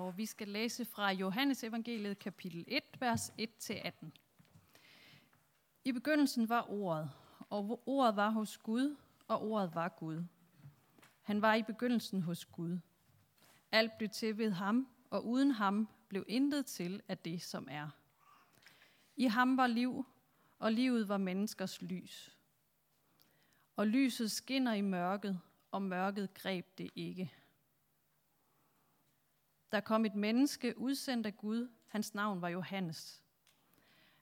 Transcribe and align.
og 0.00 0.18
vi 0.18 0.26
skal 0.26 0.48
læse 0.48 0.84
fra 0.84 1.12
Johannes 1.12 1.64
evangeliet 1.64 2.18
kapitel 2.18 2.64
1, 2.68 2.82
vers 3.00 3.30
1-18. 3.30 4.06
I 5.84 5.92
begyndelsen 5.92 6.48
var 6.48 6.70
ordet, 6.70 7.10
og 7.50 7.82
ordet 7.86 8.16
var 8.16 8.30
hos 8.30 8.58
Gud, 8.58 8.96
og 9.28 9.42
ordet 9.42 9.74
var 9.74 9.88
Gud. 9.88 10.24
Han 11.22 11.42
var 11.42 11.54
i 11.54 11.62
begyndelsen 11.62 12.22
hos 12.22 12.44
Gud. 12.44 12.78
Alt 13.72 13.98
blev 13.98 14.08
til 14.08 14.38
ved 14.38 14.50
ham, 14.50 14.88
og 15.10 15.26
uden 15.26 15.50
ham 15.50 15.88
blev 16.08 16.24
intet 16.28 16.66
til 16.66 17.02
af 17.08 17.18
det, 17.18 17.42
som 17.42 17.68
er. 17.70 17.88
I 19.16 19.24
ham 19.24 19.56
var 19.56 19.66
liv, 19.66 20.06
og 20.58 20.72
livet 20.72 21.08
var 21.08 21.16
menneskers 21.16 21.82
lys. 21.82 22.36
Og 23.76 23.86
lyset 23.86 24.30
skinner 24.30 24.72
i 24.72 24.80
mørket, 24.80 25.40
og 25.70 25.82
mørket 25.82 26.34
greb 26.34 26.78
det 26.78 26.90
ikke. 26.94 27.32
Der 29.72 29.80
kom 29.80 30.04
et 30.04 30.14
menneske 30.14 30.78
udsendt 30.78 31.26
af 31.26 31.36
Gud. 31.36 31.68
Hans 31.86 32.14
navn 32.14 32.40
var 32.40 32.48
Johannes. 32.48 33.22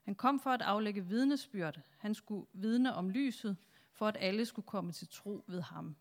Han 0.01 0.15
kom 0.15 0.39
for 0.39 0.49
at 0.49 0.61
aflægge 0.61 1.05
vidnesbyrd. 1.05 1.79
Han 1.97 2.15
skulle 2.15 2.47
vidne 2.53 2.93
om 2.93 3.09
lyset, 3.09 3.57
for 3.91 4.07
at 4.07 4.17
alle 4.19 4.45
skulle 4.45 4.65
komme 4.65 4.91
til 4.91 5.07
tro 5.07 5.43
ved 5.47 5.61
ham. 5.61 5.95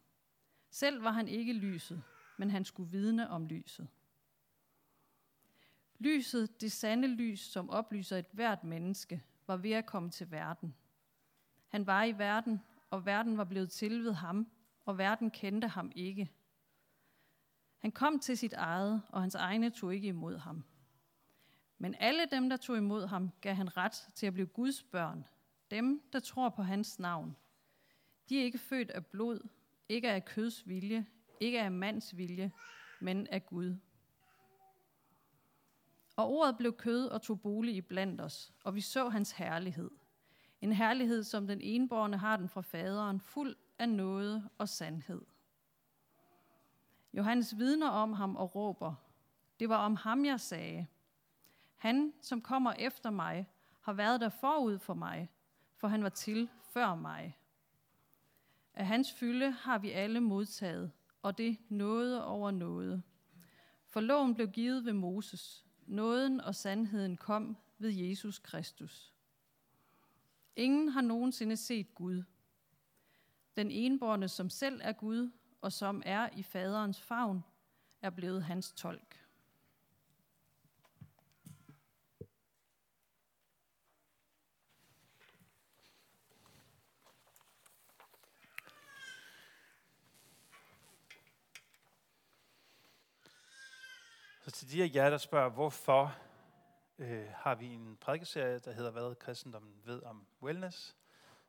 Selv 0.71 1.03
var 1.03 1.11
han 1.11 1.29
ikke 1.29 1.53
lyset, 1.53 2.03
men 2.37 2.51
han 2.51 2.65
skulle 2.65 2.91
vidne 2.91 3.31
om 3.31 3.47
lyset. 3.47 3.89
Lyset, 5.99 6.61
det 6.61 6.73
sande 6.73 7.09
lys, 7.09 7.41
som 7.41 7.71
oplyser 7.71 8.17
et 8.17 8.29
hvert 8.33 8.65
menneske, 8.65 9.23
var 9.47 9.57
ved 9.57 9.71
at 9.71 9.87
komme 9.87 10.11
til 10.11 10.31
verden. 10.31 10.75
Han 11.69 11.87
var 11.87 12.05
i 12.05 12.19
verden, 12.19 12.61
og 12.91 13.07
verden 13.07 13.39
var 13.39 13.45
blevet 13.45 13.71
til 13.71 14.05
ved 14.05 14.13
ham, 14.13 14.51
og 14.85 14.99
verden 14.99 15.31
kendte 15.31 15.69
ham 15.69 15.93
ikke. 15.95 16.31
Han 17.79 17.93
kom 17.93 18.19
til 18.19 18.39
sit 18.39 18.53
eget, 18.53 19.03
og 19.09 19.21
hans 19.21 19.35
egne 19.35 19.71
tog 19.71 19.95
ikke 19.95 20.09
imod 20.09 20.39
ham. 20.39 20.65
Men 21.79 21.95
alle 21.95 22.27
dem, 22.31 22.49
der 22.49 22.57
tog 22.57 22.77
imod 22.77 23.07
ham, 23.07 23.31
gav 23.41 23.55
han 23.55 23.77
ret 23.77 24.09
til 24.15 24.27
at 24.27 24.33
blive 24.33 24.47
Guds 24.47 24.83
børn, 24.83 25.27
dem, 25.71 26.03
der 26.13 26.21
tror 26.21 26.49
på 26.49 26.63
hans 26.63 26.99
navn. 26.99 27.37
De 28.29 28.41
er 28.41 28.45
ikke 28.45 28.59
født 28.59 28.91
af 28.91 29.07
blod, 29.07 29.49
ikke 29.89 30.11
af 30.11 30.25
køds 30.25 30.69
vilje, 30.69 31.07
ikke 31.41 31.61
af 31.61 31.73
mands 31.73 32.17
vilje, 32.17 32.53
men 33.01 33.27
af 33.27 33.47
Gud. 33.47 33.77
Og 36.17 36.31
ordet 36.31 36.57
blev 36.57 36.73
kød 36.73 37.07
og 37.07 37.23
tog 37.23 37.41
bolig 37.41 37.77
i 37.77 37.81
blandt 37.81 38.21
os, 38.21 38.53
og 38.65 38.75
vi 38.75 38.81
så 38.81 39.09
hans 39.09 39.33
herlighed. 39.33 39.91
En 40.61 40.73
herlighed, 40.73 41.25
som 41.25 41.47
den 41.47 41.61
enborne 41.61 42.17
har 42.17 42.37
den 42.37 42.49
fra 42.49 42.61
faderen, 42.61 43.21
fuld 43.21 43.57
af 43.79 43.89
noget 43.89 44.49
og 44.59 44.69
sandhed. 44.69 45.23
Johannes 47.13 47.59
vidner 47.59 47.89
om 47.89 48.13
ham 48.13 48.37
og 48.37 48.55
råber, 48.55 48.95
det 49.61 49.69
var 49.69 49.77
om 49.77 49.97
ham, 49.97 50.25
jeg 50.25 50.41
sagde. 50.41 50.87
Han, 51.77 52.13
som 52.21 52.43
kommer 52.43 52.73
efter 52.73 53.11
mig, 53.11 53.47
har 53.81 53.93
været 53.93 54.21
der 54.21 54.29
forud 54.29 54.79
for 54.79 54.95
mig, 54.95 55.31
for 55.77 55.89
han 55.89 56.03
var 56.03 56.09
til 56.09 56.49
før 56.63 56.95
mig. 56.95 57.37
Af 58.75 58.87
hans 58.87 59.13
fylde 59.13 59.51
har 59.51 59.79
vi 59.79 59.91
alle 59.91 60.21
modtaget, 60.21 60.93
og 61.23 61.39
det 61.39 61.59
noget 61.69 62.25
over 62.25 62.51
noget. 62.51 63.03
For 63.89 64.01
loven 64.01 64.35
blev 64.35 64.49
givet 64.49 64.85
ved 64.85 64.93
Moses, 64.93 65.67
nåden 65.87 66.41
og 66.41 66.55
sandheden 66.55 67.17
kom 67.17 67.57
ved 67.79 67.91
Jesus 67.91 68.39
Kristus. 68.39 69.15
Ingen 70.57 70.89
har 70.89 71.01
nogensinde 71.01 71.57
set 71.57 71.95
Gud. 71.95 72.23
Den 73.57 73.71
enborne, 73.71 74.29
som 74.29 74.51
selv 74.51 74.81
er 74.85 74.93
Gud, 74.93 75.31
og 75.61 75.73
som 75.73 76.03
er 76.07 76.29
i 76.33 76.43
faderens 76.43 77.01
favn, 77.01 77.45
er 78.03 78.11
blevet 78.11 78.45
hans 78.45 78.73
tolk. 78.73 79.25
Så 94.49 94.51
til 94.51 94.73
de 94.73 94.83
af 94.83 94.91
jer, 94.95 95.11
der 95.11 95.19
spørger, 95.19 95.51
hvorfor 95.51 96.17
øh, 96.99 97.29
har 97.35 97.55
vi 97.55 97.67
en 97.67 97.97
prædikeserie, 97.97 98.59
der 98.59 98.73
hedder 98.73 98.91
Hvad 98.91 99.15
kristendommen 99.15 99.81
ved 99.85 100.03
om 100.03 100.27
wellness, 100.43 100.97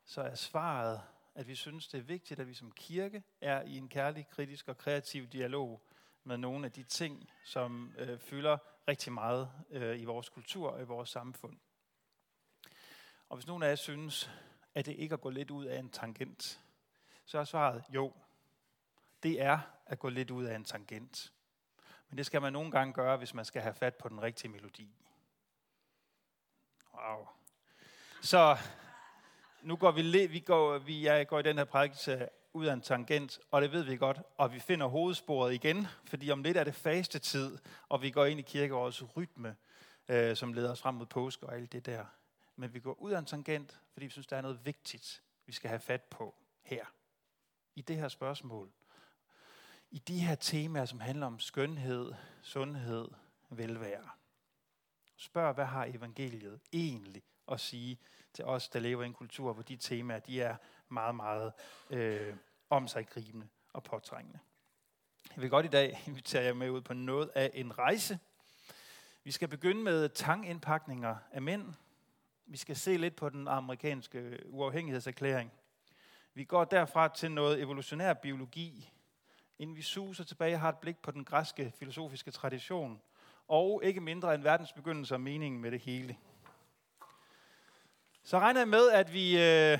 så 0.05 0.21
er 0.21 0.35
svaret, 0.35 1.01
at 1.39 1.47
vi 1.47 1.55
synes, 1.55 1.87
det 1.87 1.97
er 1.97 2.01
vigtigt, 2.03 2.39
at 2.39 2.47
vi 2.47 2.53
som 2.53 2.71
kirke 2.71 3.23
er 3.41 3.61
i 3.61 3.77
en 3.77 3.89
kærlig, 3.89 4.27
kritisk 4.27 4.67
og 4.67 4.77
kreativ 4.77 5.27
dialog 5.27 5.81
med 6.23 6.37
nogle 6.37 6.65
af 6.65 6.71
de 6.71 6.83
ting, 6.83 7.29
som 7.43 7.93
øh, 7.97 8.19
fylder 8.19 8.57
rigtig 8.87 9.13
meget 9.13 9.51
øh, 9.69 10.01
i 10.01 10.05
vores 10.05 10.29
kultur 10.29 10.69
og 10.69 10.81
i 10.81 10.83
vores 10.83 11.09
samfund. 11.09 11.57
Og 13.29 13.37
hvis 13.37 13.47
nogen 13.47 13.63
af 13.63 13.69
jer 13.69 13.75
synes, 13.75 14.31
at 14.75 14.85
det 14.85 14.95
ikke 14.95 15.13
er 15.13 15.17
at 15.17 15.21
gå 15.21 15.29
lidt 15.29 15.51
ud 15.51 15.65
af 15.65 15.79
en 15.79 15.89
tangent, 15.89 16.61
så 17.25 17.39
er 17.39 17.43
svaret 17.43 17.83
jo. 17.89 18.13
Det 19.23 19.41
er 19.41 19.59
at 19.85 19.99
gå 19.99 20.09
lidt 20.09 20.31
ud 20.31 20.45
af 20.45 20.55
en 20.55 20.65
tangent. 20.65 21.33
Men 22.09 22.17
det 22.17 22.25
skal 22.25 22.41
man 22.41 22.53
nogle 22.53 22.71
gange 22.71 22.93
gøre, 22.93 23.17
hvis 23.17 23.33
man 23.33 23.45
skal 23.45 23.61
have 23.61 23.73
fat 23.73 23.95
på 23.95 24.09
den 24.09 24.21
rigtige 24.21 24.51
melodi. 24.51 24.95
Wow. 26.93 27.27
Så 28.21 28.57
nu 29.61 29.75
går 29.75 29.91
vi, 29.91 30.27
vi 30.27 30.39
går, 30.39 30.77
vi 30.77 31.05
jeg 31.05 31.27
går 31.27 31.39
i 31.39 31.43
den 31.43 31.57
her 31.57 31.65
prædikelse 31.65 32.27
ud 32.53 32.65
af 32.65 32.73
en 32.73 32.81
tangent, 32.81 33.39
og 33.51 33.61
det 33.61 33.71
ved 33.71 33.83
vi 33.83 33.97
godt, 33.97 34.21
og 34.37 34.53
vi 34.53 34.59
finder 34.59 34.87
hovedsporet 34.87 35.53
igen, 35.53 35.87
fordi 36.05 36.31
om 36.31 36.43
lidt 36.43 36.57
er 36.57 36.63
det 36.63 36.75
faste 36.75 37.19
tid, 37.19 37.57
og 37.89 38.01
vi 38.01 38.11
går 38.11 38.25
ind 38.25 38.39
i 38.39 38.43
kirkeårets 38.43 39.03
rytme, 39.17 39.55
øh, 40.07 40.35
som 40.35 40.53
leder 40.53 40.71
os 40.71 40.81
frem 40.81 40.95
mod 40.95 41.05
påske 41.05 41.45
og 41.45 41.55
alt 41.55 41.71
det 41.71 41.85
der. 41.85 42.05
Men 42.55 42.73
vi 42.73 42.79
går 42.79 42.93
ud 42.93 43.11
af 43.11 43.19
en 43.19 43.25
tangent, 43.25 43.79
fordi 43.93 44.05
vi 44.05 44.11
synes, 44.11 44.27
der 44.27 44.37
er 44.37 44.41
noget 44.41 44.65
vigtigt, 44.65 45.23
vi 45.45 45.53
skal 45.53 45.69
have 45.69 45.79
fat 45.79 46.03
på 46.03 46.35
her. 46.61 46.85
I 47.75 47.81
det 47.81 47.95
her 47.95 48.07
spørgsmål. 48.07 48.71
I 49.91 49.99
de 49.99 50.19
her 50.19 50.35
temaer, 50.35 50.85
som 50.85 50.99
handler 50.99 51.27
om 51.27 51.39
skønhed, 51.39 52.13
sundhed, 52.41 53.07
velvære. 53.49 54.09
Spørg, 55.15 55.53
hvad 55.53 55.65
har 55.65 55.85
evangeliet 55.85 56.59
egentlig 56.73 57.23
at 57.51 57.59
sige 57.59 57.99
til 58.33 58.45
os, 58.45 58.69
der 58.69 58.79
lever 58.79 59.03
i 59.03 59.05
en 59.05 59.13
kultur, 59.13 59.53
hvor 59.53 59.63
de 59.63 59.75
temaer 59.75 60.19
de 60.19 60.41
er 60.41 60.55
meget, 60.89 61.15
meget 61.15 61.53
øh, 61.89 62.35
om 62.69 62.87
sig 62.87 63.07
gribende 63.07 63.47
og 63.73 63.83
påtrængende. 63.83 64.39
Jeg 65.35 65.41
vil 65.41 65.49
godt 65.49 65.65
i 65.65 65.69
dag 65.69 66.01
invitere 66.07 66.43
jer 66.43 66.53
med 66.53 66.69
ud 66.69 66.81
på 66.81 66.93
noget 66.93 67.31
af 67.35 67.51
en 67.53 67.77
rejse. 67.77 68.19
Vi 69.23 69.31
skal 69.31 69.47
begynde 69.47 69.81
med 69.83 70.09
tangindpakninger 70.09 71.15
af 71.31 71.41
mænd. 71.41 71.73
Vi 72.45 72.57
skal 72.57 72.75
se 72.75 72.97
lidt 72.97 73.15
på 73.15 73.29
den 73.29 73.47
amerikanske 73.47 74.39
uafhængighedserklæring. 74.45 75.51
Vi 76.33 76.43
går 76.43 76.65
derfra 76.65 77.07
til 77.07 77.31
noget 77.31 77.61
evolutionær 77.61 78.13
biologi, 78.13 78.91
inden 79.59 79.75
vi 79.75 79.81
suser 79.81 80.23
tilbage 80.23 80.55
og 80.55 80.59
har 80.59 80.69
et 80.69 80.77
blik 80.77 80.97
på 80.97 81.11
den 81.11 81.25
græske 81.25 81.73
filosofiske 81.75 82.31
tradition, 82.31 83.01
og 83.47 83.81
ikke 83.83 84.01
mindre 84.01 84.35
end 84.35 84.43
verdens 84.43 84.73
begyndelse 84.73 85.15
og 85.15 85.21
meningen 85.21 85.61
med 85.61 85.71
det 85.71 85.79
hele. 85.79 86.17
Så 88.29 88.39
regner 88.39 88.59
jeg 88.59 88.67
med, 88.67 88.89
at 88.91 89.13
vi 89.13 89.37
øh, 89.41 89.79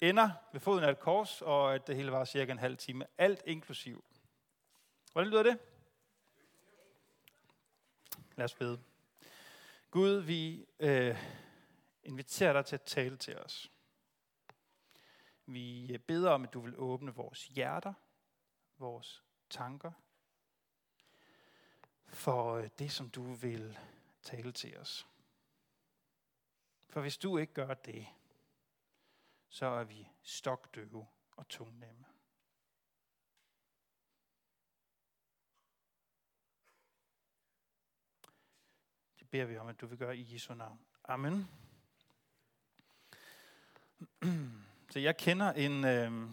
ender 0.00 0.30
ved 0.52 0.60
foden 0.60 0.84
af 0.84 0.90
et 0.90 0.98
kors, 0.98 1.42
og 1.42 1.74
at 1.74 1.86
det 1.86 1.96
hele 1.96 2.12
var 2.12 2.24
cirka 2.24 2.52
en 2.52 2.58
halv 2.58 2.76
time. 2.76 3.06
Alt 3.18 3.42
inklusiv. 3.46 4.04
Hvordan 5.12 5.30
lyder 5.30 5.42
det? 5.42 5.58
Lad 8.36 8.44
os 8.44 8.54
bede. 8.54 8.80
Gud, 9.90 10.20
vi 10.20 10.66
øh, 10.78 11.16
inviterer 12.02 12.52
dig 12.52 12.64
til 12.64 12.76
at 12.76 12.82
tale 12.82 13.16
til 13.16 13.38
os. 13.38 13.70
Vi 15.46 15.92
øh, 15.92 15.98
beder 15.98 16.30
om, 16.30 16.44
at 16.44 16.52
du 16.52 16.60
vil 16.60 16.74
åbne 16.76 17.14
vores 17.14 17.46
hjerter, 17.46 17.92
vores 18.78 19.22
tanker, 19.50 19.92
for 22.06 22.54
øh, 22.54 22.68
det, 22.78 22.92
som 22.92 23.10
du 23.10 23.32
vil 23.32 23.78
tale 24.22 24.52
til 24.52 24.78
os. 24.78 25.06
For 26.92 27.00
hvis 27.00 27.18
du 27.18 27.38
ikke 27.38 27.52
gør 27.52 27.74
det, 27.74 28.06
så 29.48 29.66
er 29.66 29.84
vi 29.84 30.08
stokdøve 30.22 31.06
og 31.36 31.48
tungnemme. 31.48 32.04
Det 39.18 39.30
beder 39.30 39.44
vi 39.44 39.58
om, 39.58 39.68
at 39.68 39.80
du 39.80 39.86
vil 39.86 39.98
gøre 39.98 40.16
i 40.16 40.34
Jesu 40.34 40.54
navn. 40.54 40.80
Amen. 41.04 41.48
Så 44.92 44.98
jeg 44.98 45.16
kender 45.16 45.52
en 45.52 45.84
øh, 45.84 46.30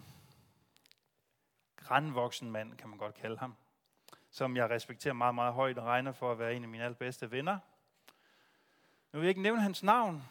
grandvoksen 1.76 2.50
mand, 2.50 2.76
kan 2.76 2.88
man 2.88 2.98
godt 2.98 3.14
kalde 3.14 3.38
ham, 3.38 3.56
som 4.30 4.56
jeg 4.56 4.70
respekterer 4.70 5.14
meget, 5.14 5.34
meget 5.34 5.54
højt 5.54 5.78
og 5.78 5.84
regner 5.84 6.12
for 6.12 6.32
at 6.32 6.38
være 6.38 6.54
en 6.54 6.62
af 6.62 6.68
mine 6.68 6.84
allerbedste 6.84 7.30
venner. 7.30 7.58
Nu 9.12 9.18
vil 9.18 9.26
jeg 9.26 9.28
ikke 9.28 9.42
nævne 9.42 9.62
hans 9.62 9.82
navn, 9.82 10.22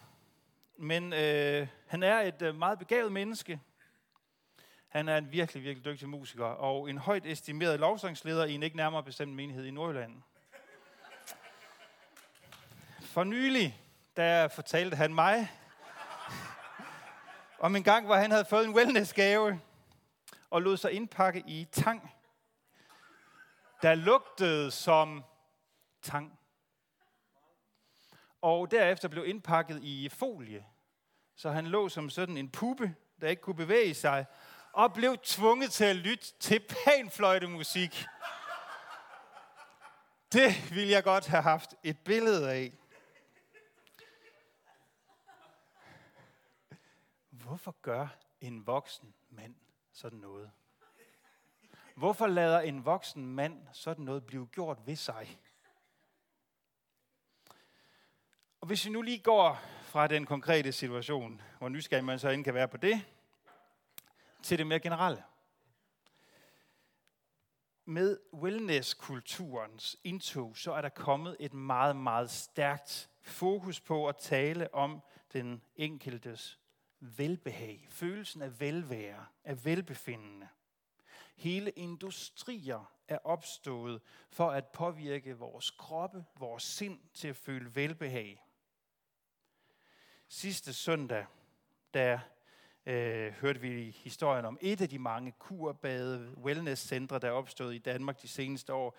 men 0.81 1.13
øh, 1.13 1.67
han 1.87 2.03
er 2.03 2.19
et 2.19 2.41
øh, 2.41 2.55
meget 2.55 2.79
begavet 2.79 3.11
menneske. 3.11 3.59
Han 4.87 5.07
er 5.07 5.17
en 5.17 5.31
virkelig, 5.31 5.63
virkelig 5.63 5.85
dygtig 5.85 6.09
musiker, 6.09 6.45
og 6.45 6.89
en 6.89 6.97
højt 6.97 7.25
estimeret 7.25 7.79
lovsangsleder 7.79 8.45
i 8.45 8.53
en 8.53 8.63
ikke 8.63 8.77
nærmere 8.77 9.03
bestemt 9.03 9.35
menighed 9.35 9.65
i 9.65 9.71
Nordjylland. 9.71 10.21
For 13.01 13.23
nylig, 13.23 13.81
der 14.15 14.47
fortalte 14.47 14.97
han 14.97 15.13
mig 15.13 15.51
om 17.65 17.75
en 17.75 17.83
gang, 17.83 18.05
hvor 18.05 18.15
han 18.15 18.31
havde 18.31 18.45
fået 18.45 18.65
en 18.65 18.75
wellnessgave 18.75 19.61
og 20.49 20.61
lod 20.61 20.77
sig 20.77 20.91
indpakke 20.91 21.43
i 21.47 21.67
tang, 21.71 22.11
der 23.81 23.95
lugtede 23.95 24.71
som 24.71 25.23
tang. 26.01 26.39
Og 28.41 28.71
derefter 28.71 29.07
blev 29.07 29.27
indpakket 29.27 29.83
i 29.83 30.09
folie, 30.09 30.65
så 31.39 31.51
han 31.51 31.68
lå 31.68 31.89
som 31.89 32.09
sådan 32.09 32.38
en 32.38 32.50
puppe, 32.50 32.95
der 33.21 33.27
ikke 33.27 33.41
kunne 33.41 33.56
bevæge 33.56 33.94
sig, 33.94 34.25
og 34.71 34.94
blev 34.94 35.18
tvunget 35.18 35.71
til 35.71 35.83
at 35.86 35.95
lytte 35.95 36.25
til 36.39 36.59
panfløjtemusik. 36.86 38.06
Det 40.31 40.75
ville 40.75 40.91
jeg 40.91 41.03
godt 41.03 41.27
have 41.27 41.41
haft 41.41 41.75
et 41.83 42.00
billede 42.00 42.51
af. 42.51 42.74
Hvorfor 47.30 47.75
gør 47.81 48.07
en 48.42 48.68
voksen 48.68 49.13
mand 49.30 49.56
sådan 49.92 50.19
noget? 50.19 50.51
Hvorfor 51.95 52.27
lader 52.27 52.59
en 52.59 52.85
voksen 52.85 53.25
mand 53.25 53.68
sådan 53.74 54.06
noget 54.06 54.25
blive 54.25 54.47
gjort 54.47 54.77
ved 54.85 54.95
sig? 54.95 55.39
Og 58.61 58.67
hvis 58.67 58.85
vi 58.85 58.89
nu 58.89 59.01
lige 59.01 59.19
går 59.19 59.61
fra 59.81 60.07
den 60.07 60.25
konkrete 60.25 60.71
situation, 60.71 61.41
hvor 61.57 61.69
nysgerrig 61.69 62.06
man 62.06 62.19
så 62.19 62.29
end 62.29 62.44
kan 62.44 62.53
være 62.53 62.67
på 62.67 62.77
det, 62.77 63.01
til 64.44 64.57
det 64.57 64.67
mere 64.67 64.79
generelle. 64.79 65.23
Med 67.85 68.17
wellness-kulturens 68.33 69.97
indtog, 70.03 70.57
så 70.57 70.73
er 70.73 70.81
der 70.81 70.89
kommet 70.89 71.38
et 71.39 71.53
meget, 71.53 71.95
meget 71.95 72.31
stærkt 72.31 73.09
fokus 73.21 73.79
på 73.79 74.07
at 74.07 74.17
tale 74.17 74.73
om 74.73 75.01
den 75.33 75.63
enkeltes 75.75 76.59
velbehag, 77.00 77.88
følelsen 77.89 78.41
af 78.41 78.59
velvære, 78.59 79.25
af 79.44 79.65
velbefindende. 79.65 80.47
Hele 81.35 81.71
industrier 81.71 82.91
er 83.07 83.17
opstået 83.23 84.01
for 84.29 84.51
at 84.51 84.67
påvirke 84.67 85.38
vores 85.38 85.71
kroppe, 85.71 86.25
vores 86.39 86.63
sind 86.63 87.00
til 87.13 87.27
at 87.27 87.35
føle 87.35 87.75
velbehag. 87.75 88.48
Sidste 90.31 90.73
søndag, 90.73 91.25
der 91.93 92.19
øh, 92.85 93.31
hørte 93.31 93.59
vi 93.59 93.89
historien 93.89 94.45
om 94.45 94.57
et 94.61 94.81
af 94.81 94.89
de 94.89 94.99
mange 94.99 95.31
kurbade 95.31 96.33
wellnesscentre, 96.37 97.19
der 97.19 97.27
er 97.27 97.31
opstået 97.31 97.75
i 97.75 97.77
Danmark 97.77 98.21
de 98.21 98.27
seneste 98.27 98.73
år. 98.73 98.97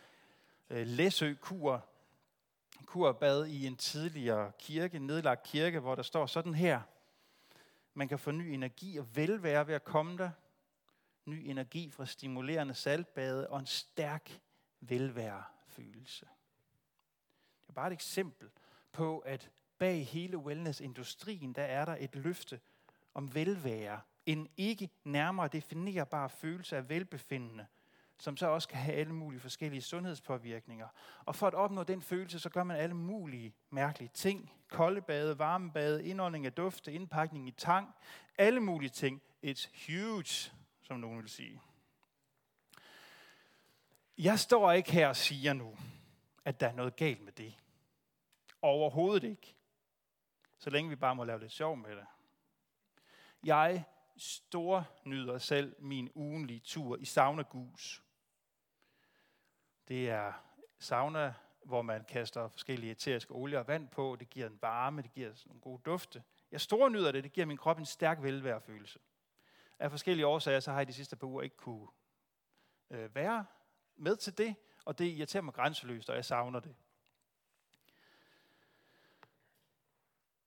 Øh, 0.71 0.87
Læsø 0.87 1.35
Kur, 1.35 1.87
kurbad 2.87 3.47
i 3.47 3.67
en 3.67 3.77
tidligere 3.77 4.53
kirke, 4.59 4.99
nedlagt 4.99 5.43
kirke, 5.43 5.81
hvor 5.81 5.95
der 5.95 6.03
står 6.03 6.27
sådan 6.27 6.55
her. 6.55 6.81
Man 7.95 8.09
kan 8.09 8.19
få 8.19 8.31
ny 8.31 8.45
energi 8.45 8.97
og 8.97 9.17
velvære 9.17 9.67
ved 9.67 9.75
at 9.75 9.85
komme 9.85 10.19
der. 10.19 10.31
Ny 11.25 11.43
energi 11.47 11.91
fra 11.91 12.07
stimulerende 12.07 12.75
saltbade 12.75 13.49
og 13.49 13.59
en 13.59 13.67
stærk 13.67 14.41
velværefølelse. 14.81 16.27
Det 17.63 17.69
er 17.69 17.73
bare 17.73 17.87
et 17.87 17.93
eksempel 17.93 18.51
på, 18.93 19.19
at 19.19 19.51
bag 19.81 20.07
hele 20.07 20.39
wellnessindustrien, 20.39 21.53
der 21.53 21.63
er 21.63 21.85
der 21.85 21.97
et 22.01 22.17
løfte 22.17 22.61
om 23.15 23.35
velvære. 23.35 24.01
En 24.27 24.49
ikke 24.57 24.91
nærmere 25.05 25.49
definerbar 25.49 26.29
følelse 26.29 26.77
af 26.77 26.89
velbefindende, 26.89 27.67
som 28.19 28.37
så 28.37 28.47
også 28.47 28.69
kan 28.69 28.79
have 28.79 28.97
alle 28.97 29.15
mulige 29.15 29.41
forskellige 29.41 29.83
sundhedspåvirkninger. 29.83 30.89
Og 31.25 31.37
for 31.37 31.47
at 31.47 31.55
opnå 31.55 31.83
den 31.83 32.03
følelse, 32.03 32.39
så 32.39 32.49
gør 32.51 32.65
man 32.65 32.77
alle 32.77 32.95
mulige 32.95 33.55
mærkelige 33.71 34.11
ting. 34.15 34.53
Koldebade, 34.69 35.39
varmebade, 35.39 36.05
indånding 36.05 36.47
af 36.47 36.53
dufte, 36.53 36.93
indpakning 36.93 37.49
i 37.49 37.51
tang. 37.51 37.95
Alle 38.39 38.61
mulige 38.61 38.91
ting. 38.91 39.23
It's 39.47 39.69
huge, 39.87 40.53
som 40.83 41.01
nogen 41.01 41.19
vil 41.19 41.29
sige. 41.29 41.61
Jeg 44.19 44.39
står 44.39 44.73
ikke 44.73 44.93
her 44.93 45.09
og 45.09 45.17
siger 45.17 45.53
nu, 45.53 45.77
at 46.45 46.61
der 46.61 46.69
er 46.69 46.75
noget 46.75 46.97
galt 46.97 47.23
med 47.23 47.33
det. 47.33 47.55
Overhovedet 48.63 49.25
ikke 49.25 49.55
så 50.61 50.71
længe 50.71 50.91
vi 50.91 50.97
bare 50.97 51.15
må 51.15 51.25
lave 51.25 51.41
lidt 51.41 51.53
sjov 51.53 51.77
med 51.77 51.97
det. 51.97 52.07
Jeg 53.45 53.85
stor 54.17 54.87
nyder 55.05 55.39
selv 55.39 55.77
min 55.79 56.11
ugenlige 56.15 56.61
tur 56.61 56.97
i 56.97 57.05
sauna 57.05 57.43
gus. 57.43 58.03
Det 59.89 60.11
er 60.11 60.33
sauna, 60.79 61.35
hvor 61.65 61.83
man 61.83 62.05
kaster 62.05 62.49
forskellige 62.49 62.93
eteriske 62.93 63.35
olier 63.35 63.59
og 63.59 63.69
vand 63.69 63.89
på. 63.89 64.17
Det 64.21 64.31
giver 64.31 64.47
en 64.47 64.59
varme, 64.63 65.03
det 65.03 65.13
giver 65.13 65.33
nogle 65.47 65.61
gode 65.61 65.83
dufte. 65.85 66.23
Jeg 66.51 66.61
stor 66.61 66.89
nyder 66.89 67.13
det, 67.13 67.25
det 67.25 67.33
giver 67.33 67.47
min 67.47 67.57
krop 67.57 67.79
en 67.79 67.87
stærk 67.87 68.23
velværefølelse. 68.23 68.99
Af 69.79 69.91
forskellige 69.91 70.27
årsager, 70.27 70.61
så 70.61 70.71
har 70.71 70.79
jeg 70.79 70.87
de 70.87 70.93
sidste 70.93 71.17
par 71.17 71.27
uger 71.27 71.43
ikke 71.43 71.57
kunne 71.57 71.89
øh, 72.91 73.15
være 73.15 73.47
med 73.97 74.17
til 74.17 74.39
det, 74.39 74.55
og 74.85 74.99
det 74.99 75.05
irriterer 75.05 75.43
mig 75.43 75.55
grænseløst, 75.55 76.11
og 76.11 76.17
jeg 76.17 76.25
savner 76.25 76.61
det. 76.61 76.75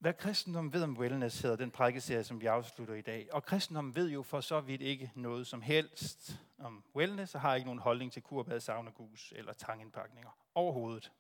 Hvad 0.04 0.14
kristendommen 0.14 0.74
ved 0.74 0.84
om 0.84 0.98
wellness 0.98 1.42
hedder 1.42 1.56
den 1.56 1.72
prædikeserie, 1.72 2.24
som 2.24 2.42
vi 2.42 2.46
afslutter 2.46 2.94
i 2.94 3.02
dag. 3.02 3.28
Og 3.34 3.46
kristendommen 3.46 3.96
ved 3.96 4.10
jo 4.10 4.24
for 4.24 4.42
så 4.42 4.62
vidt 4.62 4.82
ikke 4.82 5.12
noget 5.16 5.48
som 5.48 5.62
helst 5.62 6.40
om 6.58 6.84
wellness, 6.96 7.36
og 7.36 7.42
har 7.42 7.56
ikke 7.56 7.66
nogen 7.66 7.80
holdning 7.80 8.12
til 8.12 8.22
kurbad, 8.22 8.60
sauna, 8.60 8.92
gus 8.92 9.34
eller 9.36 9.54
tangindpakninger 9.54 10.38
overhovedet. 10.56 11.12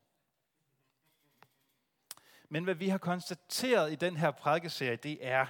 Men 2.50 2.64
hvad 2.64 2.76
vi 2.76 2.88
har 2.90 2.98
konstateret 2.98 3.92
i 3.92 3.96
den 3.96 4.18
her 4.18 4.32
prædikeserie, 4.32 4.96
det 4.96 5.28
er, 5.28 5.46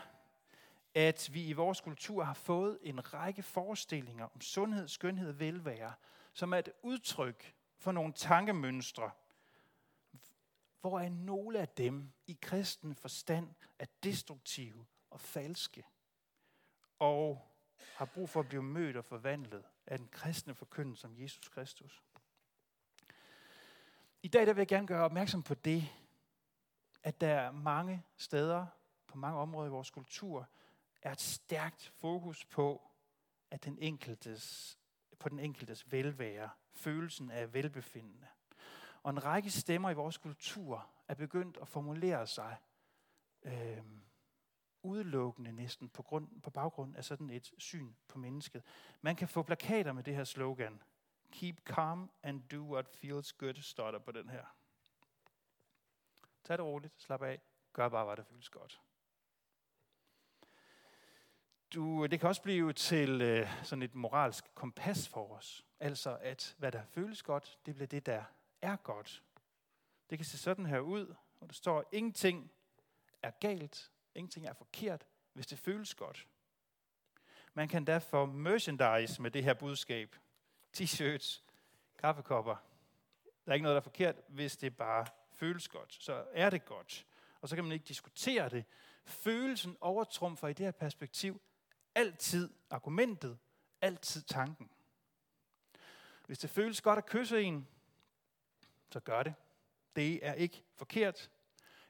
at 0.96 1.30
vi 1.34 1.44
i 1.44 1.54
vores 1.54 1.82
kultur 1.82 2.24
har 2.24 2.34
fået 2.34 2.80
en 2.82 3.14
række 3.14 3.44
forestillinger 3.44 4.26
om 4.26 4.42
sundhed, 4.42 4.88
skønhed 4.88 5.30
og 5.30 5.40
velvære, 5.40 5.94
som 6.34 6.54
er 6.54 6.58
et 6.58 6.70
udtryk 6.82 7.54
for 7.78 7.92
nogle 7.92 8.14
tankemønstre, 8.14 9.12
hvoraf 10.84 11.06
er 11.06 11.10
nogle 11.10 11.60
af 11.60 11.68
dem 11.68 12.12
i 12.28 12.38
kristen 12.42 12.96
forstand 12.96 13.50
er 13.80 13.86
destruktive 14.04 14.86
og 15.10 15.20
falske, 15.20 15.86
og 17.00 17.48
har 17.96 18.06
brug 18.06 18.30
for 18.30 18.40
at 18.40 18.48
blive 18.48 18.64
mødt 18.64 18.98
og 18.98 19.06
forvandlet 19.06 19.64
af 19.88 19.98
den 19.98 20.08
kristne 20.08 20.56
forkyndelse 20.56 21.02
som 21.02 21.18
Jesus 21.18 21.50
Kristus. 21.50 22.04
I 24.24 24.28
dag 24.28 24.46
der 24.46 24.54
vil 24.54 24.62
jeg 24.62 24.68
gerne 24.68 24.88
gøre 24.88 25.06
opmærksom 25.06 25.44
på 25.44 25.54
det, 25.54 25.90
at 27.04 27.22
der 27.22 27.34
er 27.34 27.52
mange 27.52 28.04
steder, 28.18 28.66
på 29.08 29.18
mange 29.18 29.40
områder 29.40 29.68
i 29.68 29.72
vores 29.72 29.92
kultur, 29.92 30.50
er 31.02 31.12
et 31.12 31.22
stærkt 31.22 31.94
fokus 32.00 32.46
på, 32.46 32.82
at 33.52 33.66
den 33.66 33.78
enkeltes, 33.80 34.78
på 35.20 35.30
den 35.30 35.40
enkeltes 35.40 35.92
velvære, 35.92 36.50
følelsen 36.74 37.32
af 37.32 37.54
velbefindende. 37.54 38.28
Og 39.04 39.10
en 39.10 39.26
række 39.26 39.52
stemmer 39.52 39.90
i 39.90 39.94
vores 39.94 40.18
kultur 40.18 40.90
er 41.08 41.14
begyndt 41.14 41.58
at 41.62 41.68
formulere 41.68 42.28
sig 42.28 42.58
øh, 43.44 43.84
udelukkende 44.84 45.52
næsten 45.52 45.90
på, 45.90 46.04
grund, 46.04 46.42
på 46.42 46.50
baggrund 46.50 46.96
af 46.96 47.06
sådan 47.06 47.30
et 47.30 47.54
syn 47.58 47.94
på 48.08 48.18
mennesket. 48.20 48.64
Man 49.02 49.16
kan 49.16 49.28
få 49.28 49.44
plakater 49.44 49.94
med 49.94 50.04
det 50.04 50.16
her 50.16 50.24
slogan. 50.24 50.82
Keep 51.32 51.56
calm 51.66 52.12
and 52.24 52.42
do 52.42 52.74
what 52.74 52.88
feels 52.88 53.34
good, 53.34 53.54
står 53.54 53.92
der 53.92 54.00
på 54.00 54.12
den 54.12 54.30
her. 54.30 54.46
Tag 56.44 56.58
det 56.58 56.66
roligt, 56.66 57.02
slap 57.02 57.22
af, 57.22 57.42
gør 57.74 57.90
bare, 57.90 58.06
hvad 58.06 58.18
der 58.18 58.24
føles 58.24 58.50
godt. 58.50 58.82
Du, 61.74 62.06
det 62.06 62.20
kan 62.20 62.30
også 62.30 62.42
blive 62.42 62.74
til 62.74 63.22
øh, 63.22 63.64
sådan 63.64 63.84
et 63.84 63.96
moralsk 63.96 64.56
kompas 64.56 65.10
for 65.10 65.36
os. 65.36 65.66
Altså, 65.80 66.18
at 66.22 66.56
hvad 66.58 66.72
der 66.72 66.84
føles 66.86 67.24
godt, 67.24 67.60
det 67.66 67.76
bliver 67.76 67.88
det, 67.88 68.06
der 68.06 68.24
er 68.64 68.76
godt. 68.76 69.24
Det 70.10 70.18
kan 70.18 70.26
se 70.26 70.38
sådan 70.38 70.66
her 70.66 70.80
ud, 70.80 71.16
og 71.40 71.48
der 71.48 71.54
står, 71.54 71.90
ingenting 71.92 72.52
er 73.22 73.32
galt, 73.32 73.92
ingenting 74.16 74.46
er 74.46 74.54
forkert, 74.54 75.06
hvis 75.34 75.48
det 75.48 75.60
føles 75.60 75.96
godt. 75.96 76.28
Man 77.54 77.68
kan 77.68 77.88
derfor 77.88 78.26
merchandise 78.26 79.22
med 79.22 79.32
det 79.32 79.44
her 79.44 79.54
budskab. 79.54 80.16
T-shirts, 80.78 81.42
kaffekopper. 82.00 82.56
Der 83.46 83.52
er 83.52 83.54
ikke 83.54 83.64
noget, 83.64 83.76
der 83.76 83.82
er 83.82 83.84
forkert, 83.84 84.16
hvis 84.28 84.58
det 84.58 84.78
bare 84.78 85.06
føles 85.34 85.68
godt. 85.68 85.98
Så 86.00 86.26
er 86.32 86.50
det 86.50 86.66
godt. 86.66 87.06
Og 87.42 87.50
så 87.50 87.56
kan 87.56 87.64
man 87.64 87.74
ikke 87.74 87.86
diskutere 87.86 88.50
det. 88.50 88.66
Følelsen 89.06 89.78
overtrumfer 89.82 90.48
i 90.48 90.54
det 90.54 90.66
her 90.66 90.72
perspektiv 90.72 91.42
altid 91.96 92.50
argumentet, 92.70 93.38
altid 93.82 94.22
tanken. 94.22 94.70
Hvis 96.26 96.40
det 96.40 96.50
føles 96.50 96.82
godt 96.82 96.98
at 96.98 97.06
kysse 97.06 97.42
en, 97.42 97.68
så 98.94 99.00
gør 99.00 99.24
det. 99.24 99.34
Det 99.96 100.26
er 100.26 100.34
ikke 100.34 100.64
forkert. 100.76 101.32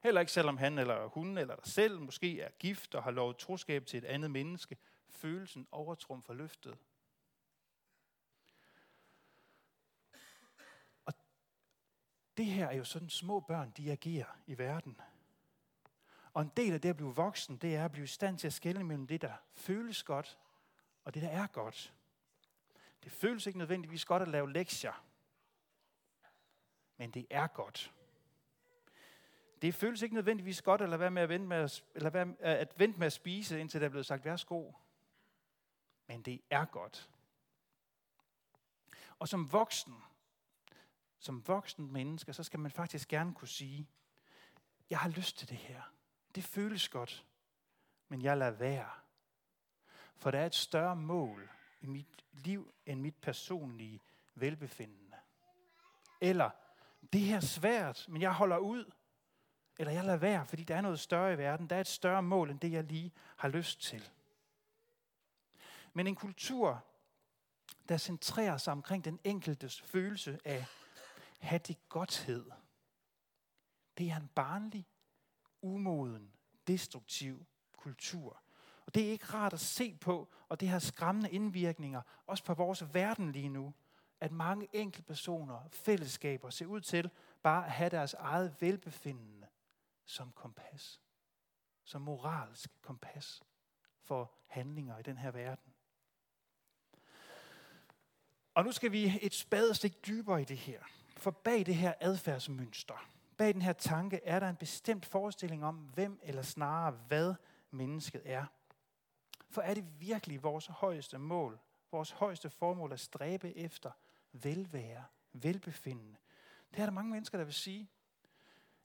Heller 0.03 0.22
ikke 0.22 0.31
selvom 0.31 0.57
han 0.57 0.77
eller 0.77 1.07
hun 1.07 1.38
eller 1.38 1.55
dig 1.55 1.65
selv 1.65 2.00
måske 2.00 2.41
er 2.41 2.50
gift 2.51 2.95
og 2.95 3.03
har 3.03 3.12
lovet 3.12 3.38
troskab 3.38 3.86
til 3.86 3.98
et 3.98 4.05
andet 4.05 4.31
menneske. 4.31 4.77
Følelsen 5.10 5.67
overtrumfer 5.72 6.33
løftet. 6.33 6.77
Og 11.05 11.13
Det 12.38 12.45
her 12.45 12.67
er 12.67 12.75
jo 12.75 12.83
sådan, 12.83 13.10
små 13.10 13.39
børn 13.39 13.74
de 13.77 13.91
agerer 13.91 14.39
i 14.48 14.57
verden. 14.57 15.01
Og 16.33 16.41
en 16.41 16.51
del 16.57 16.74
af 16.74 16.81
det 16.81 16.89
at 16.89 16.98
blive 16.98 17.15
voksen, 17.15 17.57
det 17.57 17.75
er 17.75 17.86
at 17.86 17.91
blive 17.91 18.03
i 18.03 18.07
stand 18.07 18.38
til 18.38 18.48
at 18.48 18.53
skelne 18.53 18.83
mellem 18.83 19.07
det, 19.07 19.22
der 19.22 19.33
føles 19.53 20.03
godt, 20.03 20.38
og 21.03 21.13
det, 21.13 21.22
der 21.22 21.29
er 21.29 21.48
godt. 21.48 21.93
Det 23.03 23.12
føles 23.12 23.48
ikke 23.48 23.60
nødvendigvis 23.60 24.05
godt 24.05 24.22
at 24.22 24.27
lave 24.27 24.53
lektier, 24.53 25.03
men 27.03 27.12
det 27.12 27.27
er 27.29 27.48
godt. 27.48 27.93
Det 29.62 29.75
føles 29.75 30.01
ikke 30.01 30.15
nødvendigvis 30.15 30.62
godt 30.62 30.81
at 30.81 30.89
lade 30.89 31.00
være 31.00 31.12
med 31.12 31.22
at 31.22 31.29
vente 31.29 31.48
med 31.48 31.57
at, 31.57 31.83
eller 31.95 32.10
være, 32.10 32.27
øh, 32.27 32.36
at, 32.39 32.79
vente 32.79 33.00
med 33.00 33.07
at 33.07 33.13
spise, 33.13 33.60
indtil 33.60 33.81
der 33.81 33.86
er 33.86 33.89
blevet 33.89 34.05
sagt, 34.05 34.25
værsgo. 34.25 34.72
Men 36.07 36.22
det 36.22 36.41
er 36.50 36.65
godt. 36.65 37.10
Og 39.19 39.27
som 39.27 39.51
voksen, 39.51 39.93
som 41.19 41.48
voksen 41.48 41.93
menneske, 41.93 42.33
så 42.33 42.43
skal 42.43 42.60
man 42.60 42.72
faktisk 42.72 43.07
gerne 43.07 43.33
kunne 43.33 43.48
sige, 43.48 43.88
jeg 44.89 45.00
har 45.00 45.10
lyst 45.10 45.38
til 45.38 45.50
det 45.50 45.57
her. 45.57 45.81
Det 46.36 46.43
føles 46.43 46.89
godt, 46.89 47.25
men 48.07 48.22
jeg 48.22 48.38
lader 48.38 48.51
være. 48.51 48.89
For 50.15 50.31
der 50.31 50.39
er 50.39 50.45
et 50.45 50.55
større 50.55 50.95
mål 50.95 51.50
i 51.81 51.86
mit 51.86 52.25
liv 52.31 52.74
end 52.86 53.01
mit 53.01 53.15
personlige 53.15 54.01
velbefindende. 54.36 55.17
Eller, 56.22 56.50
det 57.13 57.22
her 57.22 57.36
er 57.36 57.41
svært, 57.41 58.05
men 58.10 58.22
jeg 58.22 58.33
holder 58.33 58.57
ud. 58.57 58.91
Eller 59.77 59.93
jeg 59.93 60.03
lader 60.03 60.17
være, 60.17 60.45
fordi 60.45 60.63
der 60.63 60.75
er 60.75 60.81
noget 60.81 61.00
større 61.00 61.33
i 61.33 61.38
verden. 61.38 61.69
Der 61.69 61.75
er 61.75 61.81
et 61.81 61.88
større 61.88 62.24
mål, 62.24 62.51
end 62.51 62.60
det 62.60 62.72
jeg 62.72 62.83
lige 62.83 63.12
har 63.38 63.48
lyst 63.48 63.81
til. 63.81 64.10
Men 65.93 66.07
en 66.07 66.15
kultur, 66.15 66.86
der 67.89 67.98
centrerer 67.98 68.57
sig 68.57 68.72
omkring 68.72 69.05
den 69.05 69.19
enkeltes 69.24 69.81
følelse 69.81 70.39
af 70.45 70.65
have 71.39 71.60
det 71.60 71.89
godthed, 71.89 72.51
det 73.98 74.10
er 74.10 74.15
en 74.15 74.29
barnlig, 74.36 74.88
umoden, 75.62 76.33
destruktiv 76.67 77.45
kultur. 77.77 78.41
Og 78.86 78.95
det 78.95 79.07
er 79.07 79.12
ikke 79.12 79.25
rart 79.25 79.53
at 79.53 79.60
se 79.60 79.98
på, 80.01 80.29
og 80.50 80.60
det 80.60 80.69
har 80.69 80.79
skræmmende 80.79 81.31
indvirkninger, 81.31 82.01
også 82.27 82.43
på 82.43 82.53
vores 82.53 82.93
verden 82.93 83.31
lige 83.31 83.50
nu, 83.50 83.74
at 84.24 84.32
mange 84.32 84.68
enkelte 84.74 85.08
personer, 85.08 85.60
fællesskaber, 85.72 86.50
ser 86.50 86.65
ud 86.65 86.82
til 86.82 87.10
bare 87.42 87.65
at 87.65 87.72
have 87.72 87.89
deres 87.89 88.13
eget 88.13 88.56
velbefindende 88.60 89.48
som 90.06 90.32
kompas. 90.32 91.01
Som 91.84 92.01
moralsk 92.01 92.70
kompas 92.82 93.44
for 94.01 94.32
handlinger 94.48 94.98
i 94.98 95.01
den 95.01 95.18
her 95.18 95.32
verden. 95.32 95.74
Og 98.53 98.63
nu 98.63 98.72
skal 98.72 98.92
vi 98.92 99.20
et 99.22 99.34
spadestik 99.34 100.06
dybere 100.08 100.42
i 100.42 100.46
det 100.46 100.58
her. 100.58 100.80
For 101.18 101.32
bag 101.32 101.65
det 101.65 101.75
her 101.75 101.94
adfærdsmønster, 102.00 103.08
bag 103.38 103.53
den 103.53 103.62
her 103.62 103.74
tanke, 103.74 104.20
er 104.24 104.39
der 104.39 104.50
en 104.50 104.56
bestemt 104.56 105.06
forestilling 105.06 105.65
om, 105.65 105.75
hvem 105.75 106.20
eller 106.24 106.42
snarere 106.42 106.92
hvad 106.92 107.36
mennesket 107.72 108.22
er. 108.25 108.46
For 109.50 109.62
er 109.62 109.74
det 109.74 110.01
virkelig 110.01 110.44
vores 110.44 110.68
højeste 110.68 111.18
mål, 111.18 111.60
vores 111.92 112.12
højeste 112.12 112.50
formål 112.50 112.94
at 112.94 113.00
stræbe 113.00 113.58
efter 113.58 113.92
velvære, 114.33 115.03
velbefindende? 115.33 116.17
Det 116.73 116.79
er 116.79 116.85
der 116.85 116.91
mange 116.91 117.11
mennesker, 117.11 117.37
der 117.37 117.45
vil 117.45 117.53
sige. 117.53 117.89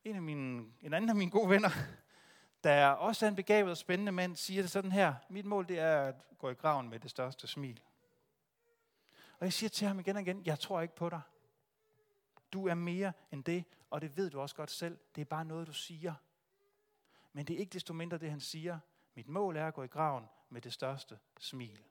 En, 0.04 0.16
af 0.16 0.22
mine, 0.22 0.66
en 0.80 0.94
anden 0.94 1.10
af 1.10 1.16
mine 1.16 1.30
gode 1.30 1.50
venner, 1.50 1.70
der 2.64 2.86
også 2.86 3.26
er 3.26 3.28
en 3.30 3.36
begavet 3.36 3.70
og 3.70 3.76
spændende 3.76 4.12
mand, 4.12 4.36
siger 4.36 4.62
det 4.62 4.70
sådan 4.70 4.92
her. 4.92 5.14
Mit 5.28 5.46
mål 5.46 5.68
det 5.68 5.78
er 5.78 6.02
at 6.02 6.14
gå 6.38 6.50
i 6.50 6.54
graven 6.54 6.88
med 6.88 7.00
det 7.00 7.10
største 7.10 7.46
smil. 7.46 7.80
Og 9.38 9.44
jeg 9.44 9.52
siger 9.52 9.70
til 9.70 9.86
ham 9.86 9.98
igen 9.98 10.16
og 10.16 10.22
igen, 10.22 10.46
jeg 10.46 10.58
tror 10.58 10.80
ikke 10.80 10.94
på 10.94 11.08
dig. 11.08 11.20
Du 12.52 12.68
er 12.68 12.74
mere 12.74 13.12
end 13.32 13.44
det, 13.44 13.64
og 13.90 14.00
det 14.00 14.16
ved 14.16 14.30
du 14.30 14.40
også 14.40 14.56
godt 14.56 14.70
selv. 14.70 14.98
Det 15.14 15.20
er 15.20 15.24
bare 15.24 15.44
noget, 15.44 15.66
du 15.66 15.72
siger. 15.72 16.14
Men 17.32 17.46
det 17.46 17.54
er 17.54 17.60
ikke 17.60 17.72
desto 17.72 17.94
mindre 17.94 18.18
det, 18.18 18.30
han 18.30 18.40
siger. 18.40 18.78
Mit 19.14 19.28
mål 19.28 19.56
er 19.56 19.66
at 19.66 19.74
gå 19.74 19.82
i 19.82 19.86
graven 19.86 20.24
med 20.48 20.60
det 20.60 20.72
største 20.72 21.18
smil. 21.38 21.84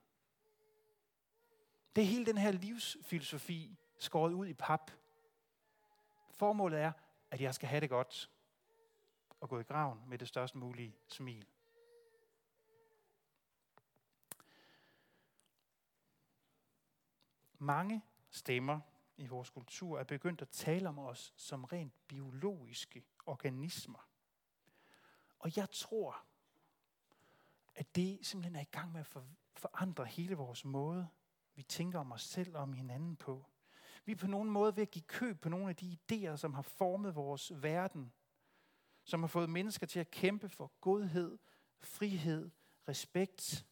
Det 1.98 2.04
er 2.04 2.08
hele 2.08 2.26
den 2.26 2.38
her 2.38 2.52
livsfilosofi 2.52 3.78
skåret 3.98 4.34
ud 4.34 4.48
i 4.48 4.54
pap. 4.54 4.92
Formålet 6.30 6.80
er, 6.80 6.92
at 7.32 7.42
jeg 7.42 7.56
skal 7.56 7.70
have 7.70 7.82
det 7.82 7.90
godt 7.90 8.32
og 9.40 9.50
gå 9.50 9.60
i 9.60 9.64
graven 9.64 10.02
med 10.08 10.18
det 10.18 10.28
størst 10.28 10.56
mulige 10.56 10.96
smil. 11.08 11.48
Mange 17.58 18.02
stemmer 18.30 18.80
i 19.18 19.28
vores 19.28 19.50
kultur 19.50 20.00
er 20.00 20.04
begyndt 20.04 20.42
at 20.42 20.50
tale 20.50 20.90
om 20.90 21.00
os 21.00 21.34
som 21.38 21.64
rent 21.64 21.94
biologiske 22.08 23.04
organismer. 23.26 24.10
Og 25.40 25.58
jeg 25.58 25.70
tror, 25.70 26.24
at 27.76 27.96
det 27.96 28.26
simpelthen 28.26 28.56
er 28.56 28.62
i 28.62 28.72
gang 28.72 28.92
med 28.92 29.00
at 29.00 29.24
forandre 29.56 30.06
hele 30.06 30.36
vores 30.36 30.66
måde, 30.66 31.10
vi 31.58 31.64
tænker 31.64 32.00
om 32.00 32.12
os 32.12 32.22
selv 32.22 32.56
og 32.56 32.62
om 32.62 32.74
hinanden 32.74 33.16
på. 33.16 33.46
Vi 34.06 34.12
er 34.12 34.16
på 34.16 34.28
nogen 34.28 34.50
måde 34.50 34.76
ved 34.76 34.82
at 34.82 34.92
give 34.92 35.06
køb 35.08 35.42
på 35.42 35.50
nogle 35.50 35.70
af 35.70 35.76
de 35.76 35.98
idéer, 35.98 36.36
som 36.36 36.54
har 36.54 36.62
formet 36.62 37.16
vores 37.16 37.52
verden, 37.56 38.14
som 39.04 39.20
har 39.20 39.28
fået 39.28 39.50
mennesker 39.50 39.88
til 39.88 40.00
at 40.00 40.12
kæmpe 40.12 40.50
for 40.50 40.72
godhed, 40.82 41.38
frihed, 41.80 42.50
respekt, 42.88 43.66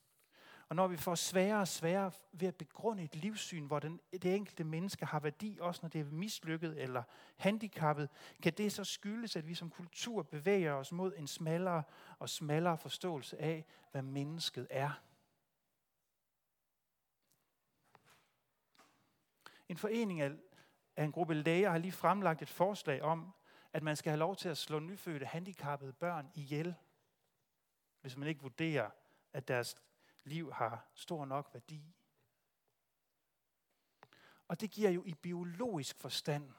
og 0.69 0.75
når 0.75 0.87
vi 0.87 0.97
får 0.97 1.15
sværere 1.15 1.59
og 1.59 1.67
sværere 1.67 2.11
ved 2.31 2.47
at 2.47 2.55
begrunde 2.55 3.03
et 3.03 3.15
livssyn, 3.15 3.65
hvor 3.65 3.79
den, 3.79 3.99
det 4.11 4.35
enkelte 4.35 4.63
menneske 4.63 5.05
har 5.05 5.19
værdi, 5.19 5.57
også 5.61 5.79
når 5.83 5.89
det 5.89 6.01
er 6.01 6.05
mislykket 6.05 6.81
eller 6.81 7.03
handicappet, 7.35 8.09
kan 8.43 8.53
det 8.53 8.71
så 8.71 8.83
skyldes, 8.83 9.35
at 9.35 9.47
vi 9.47 9.55
som 9.55 9.69
kultur 9.69 10.23
bevæger 10.23 10.73
os 10.73 10.91
mod 10.91 11.13
en 11.17 11.27
smallere 11.27 11.83
og 12.19 12.29
smallere 12.29 12.77
forståelse 12.77 13.41
af, 13.41 13.65
hvad 13.91 14.01
mennesket 14.01 14.67
er. 14.69 15.01
En 19.75 19.79
forening 19.79 20.21
af, 20.21 20.31
af 20.95 21.03
en 21.03 21.11
gruppe 21.11 21.33
læger 21.33 21.69
har 21.69 21.77
lige 21.77 21.91
fremlagt 21.91 22.41
et 22.41 22.49
forslag 22.49 23.01
om, 23.01 23.33
at 23.73 23.83
man 23.83 23.95
skal 23.95 24.09
have 24.09 24.19
lov 24.19 24.35
til 24.35 24.49
at 24.49 24.57
slå 24.57 24.79
nyfødte 24.79 25.25
handicappede 25.25 25.93
børn 25.93 26.31
ihjel, 26.35 26.75
hvis 28.01 28.17
man 28.17 28.27
ikke 28.27 28.41
vurderer, 28.41 28.91
at 29.33 29.47
deres 29.47 29.75
liv 30.23 30.53
har 30.53 30.87
stor 30.93 31.25
nok 31.25 31.49
værdi. 31.53 31.95
Og 34.47 34.61
det 34.61 34.71
giver 34.71 34.89
jo 34.89 35.03
i 35.05 35.13
biologisk 35.13 35.99
forstand 35.99 36.51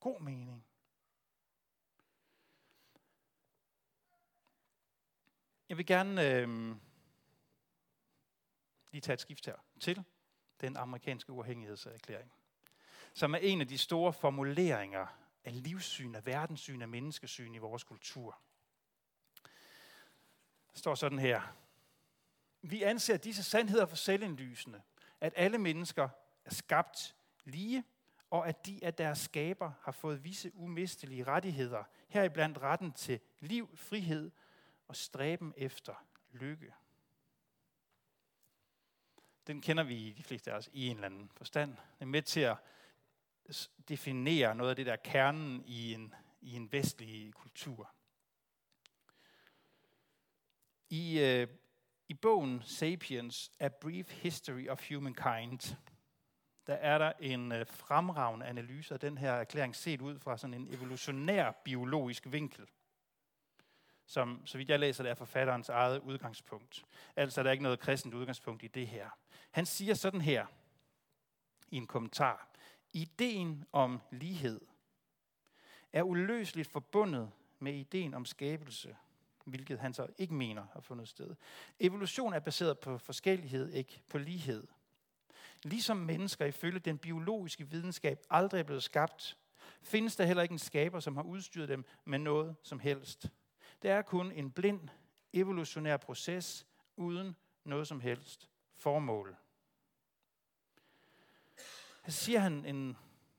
god 0.00 0.20
mening. 0.20 0.66
Jeg 5.68 5.76
vil 5.76 5.86
gerne 5.86 6.30
øh, 6.30 6.76
lige 8.90 9.00
tage 9.00 9.14
et 9.14 9.20
skift 9.20 9.46
her 9.46 9.56
til 9.80 10.04
den 10.60 10.76
amerikanske 10.76 11.32
uafhængighedserklæring, 11.32 12.32
som 13.14 13.34
er 13.34 13.38
en 13.38 13.60
af 13.60 13.68
de 13.68 13.78
store 13.78 14.12
formuleringer 14.12 15.06
af 15.44 15.62
livssyn, 15.62 16.14
af 16.14 16.26
verdenssyn, 16.26 16.82
af 16.82 16.88
menneskesyn 16.88 17.54
i 17.54 17.58
vores 17.58 17.84
kultur. 17.84 18.38
Der 20.72 20.78
står 20.78 20.94
sådan 20.94 21.18
her. 21.18 21.42
Vi 22.62 22.82
anser 22.82 23.16
disse 23.16 23.42
sandheder 23.42 23.86
for 23.86 23.96
selvindlysende, 23.96 24.82
at 25.20 25.32
alle 25.36 25.58
mennesker 25.58 26.08
er 26.44 26.54
skabt 26.54 27.16
lige, 27.44 27.84
og 28.30 28.48
at 28.48 28.66
de 28.66 28.80
af 28.82 28.94
deres 28.94 29.18
skaber 29.18 29.72
har 29.82 29.92
fået 29.92 30.24
visse 30.24 30.54
umistelige 30.54 31.24
rettigheder, 31.24 31.84
heriblandt 32.08 32.58
retten 32.58 32.92
til 32.92 33.20
liv, 33.40 33.76
frihed 33.76 34.30
og 34.88 34.96
stræben 34.96 35.54
efter 35.56 35.94
lykke. 36.30 36.74
Den 39.46 39.60
kender 39.60 39.82
vi 39.82 40.14
de 40.16 40.22
fleste 40.22 40.52
af 40.52 40.56
os 40.56 40.70
i 40.72 40.86
en 40.88 40.96
eller 40.96 41.06
anden 41.06 41.30
forstand. 41.36 41.70
Den 41.70 41.78
er 42.00 42.06
med 42.06 42.22
til 42.22 42.40
at 42.40 42.56
definere 43.88 44.54
noget 44.54 44.70
af 44.70 44.76
det 44.76 44.86
der 44.86 44.96
kernen 44.96 45.64
i 45.66 45.94
en, 45.94 46.14
i 46.40 46.54
en 46.54 46.72
vestlig 46.72 47.34
kultur. 47.34 47.90
I 50.90 51.20
øh, 51.20 51.48
i 52.08 52.14
bogen 52.14 52.62
Sapiens, 52.62 53.52
A 53.58 53.68
Brief 53.68 54.10
History 54.10 54.68
of 54.68 54.88
Humankind, 54.88 55.76
der 56.66 56.74
er 56.74 56.98
der 56.98 57.12
en 57.20 57.52
øh, 57.52 57.66
fremragende 57.66 58.46
analyse 58.46 58.94
af 58.94 59.00
den 59.00 59.18
her 59.18 59.32
erklæring 59.32 59.76
set 59.76 60.00
ud 60.00 60.18
fra 60.18 60.38
sådan 60.38 60.54
en 60.54 60.74
evolutionær 60.74 61.50
biologisk 61.64 62.32
vinkel, 62.32 62.66
som, 64.06 64.46
så 64.46 64.58
vidt 64.58 64.68
jeg 64.70 64.78
læser 64.78 65.02
det, 65.02 65.10
er 65.10 65.14
forfatterens 65.14 65.68
eget 65.68 66.00
udgangspunkt. 66.00 66.84
Altså 67.16 67.40
er 67.40 67.50
ikke 67.50 67.62
noget 67.62 67.80
kristent 67.80 68.14
udgangspunkt 68.14 68.62
i 68.62 68.66
det 68.66 68.86
her. 68.86 69.08
Han 69.50 69.66
siger 69.66 69.94
sådan 69.94 70.20
her 70.20 70.46
i 71.70 71.76
en 71.76 71.86
kommentar. 71.86 72.48
Ideen 72.92 73.64
om 73.72 74.00
lighed 74.10 74.60
er 75.92 76.02
uløseligt 76.02 76.68
forbundet 76.68 77.30
med 77.58 77.74
ideen 77.74 78.14
om 78.14 78.24
skabelse 78.24 78.96
hvilket 79.44 79.78
han 79.78 79.94
så 79.94 80.06
ikke 80.18 80.34
mener 80.34 80.66
har 80.72 80.80
fundet 80.80 81.08
sted. 81.08 81.34
Evolution 81.80 82.32
er 82.32 82.40
baseret 82.40 82.78
på 82.78 82.98
forskellighed, 82.98 83.72
ikke 83.72 84.02
på 84.08 84.18
lighed. 84.18 84.66
Ligesom 85.62 85.96
mennesker 85.96 86.44
ifølge 86.44 86.78
den 86.78 86.98
biologiske 86.98 87.68
videnskab 87.68 88.18
aldrig 88.30 88.58
er 88.58 88.64
blevet 88.64 88.82
skabt, 88.82 89.36
findes 89.82 90.16
der 90.16 90.24
heller 90.24 90.42
ikke 90.42 90.52
en 90.52 90.58
skaber, 90.58 91.00
som 91.00 91.16
har 91.16 91.22
udstyret 91.22 91.68
dem 91.68 91.84
med 92.04 92.18
noget 92.18 92.56
som 92.62 92.78
helst. 92.78 93.26
Det 93.84 93.92
er 93.92 94.02
kun 94.02 94.32
en 94.32 94.50
blind, 94.50 94.88
evolutionær 95.32 95.96
proces 95.96 96.66
uden 96.96 97.36
noget 97.64 97.88
som 97.88 98.00
helst 98.00 98.50
formål. 98.74 99.36
Her 102.04 102.12
siger 102.12 102.38
han 102.38 102.64
en 102.64 102.96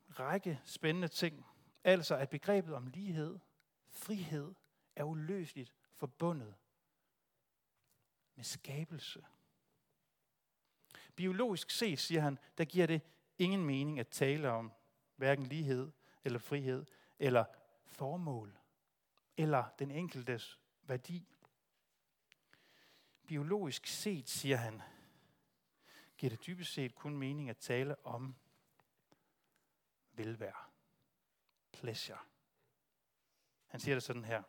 række 0.09 0.61
spændende 0.65 1.07
ting. 1.07 1.45
Altså 1.83 2.15
at 2.15 2.29
begrebet 2.29 2.73
om 2.75 2.87
lighed, 2.87 3.39
frihed, 3.89 4.53
er 4.95 5.03
uløseligt 5.03 5.73
forbundet 5.95 6.55
med 8.35 8.43
skabelse. 8.43 9.25
Biologisk 11.15 11.69
set, 11.69 11.99
siger 11.99 12.21
han, 12.21 12.39
der 12.57 12.65
giver 12.65 12.87
det 12.87 13.01
ingen 13.37 13.65
mening 13.65 13.99
at 13.99 14.07
tale 14.07 14.49
om 14.49 14.71
hverken 15.15 15.45
lighed 15.45 15.91
eller 16.23 16.39
frihed 16.39 16.85
eller 17.19 17.45
formål 17.85 18.57
eller 19.37 19.65
den 19.79 19.91
enkeltes 19.91 20.59
værdi. 20.83 21.27
Biologisk 23.27 23.87
set, 23.87 24.29
siger 24.29 24.55
han, 24.55 24.81
giver 26.17 26.29
det 26.29 26.45
dybest 26.45 26.73
set 26.73 26.95
kun 26.95 27.17
mening 27.17 27.49
at 27.49 27.57
tale 27.57 28.05
om 28.05 28.35
velvære. 30.11 30.65
Pleasure. 31.71 32.19
Han 33.67 33.79
siger 33.79 33.95
det 33.95 34.03
sådan 34.03 34.25
her. 34.25 34.43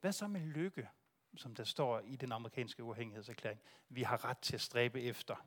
Hvad 0.00 0.12
så 0.12 0.26
med 0.26 0.40
lykke, 0.40 0.88
som 1.36 1.54
der 1.54 1.64
står 1.64 2.00
i 2.00 2.16
den 2.16 2.32
amerikanske 2.32 2.82
uafhængighedserklæring? 2.82 3.60
Vi 3.88 4.02
har 4.02 4.24
ret 4.24 4.38
til 4.38 4.54
at 4.54 4.60
stræbe 4.60 5.02
efter. 5.02 5.46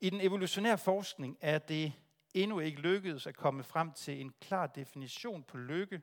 I 0.00 0.10
den 0.10 0.20
evolutionære 0.20 0.78
forskning 0.78 1.38
er 1.40 1.58
det 1.58 1.92
endnu 2.34 2.60
ikke 2.60 2.80
lykkedes 2.80 3.26
at 3.26 3.36
komme 3.36 3.62
frem 3.62 3.92
til 3.92 4.20
en 4.20 4.32
klar 4.40 4.66
definition 4.66 5.44
på 5.44 5.56
lykke, 5.56 6.02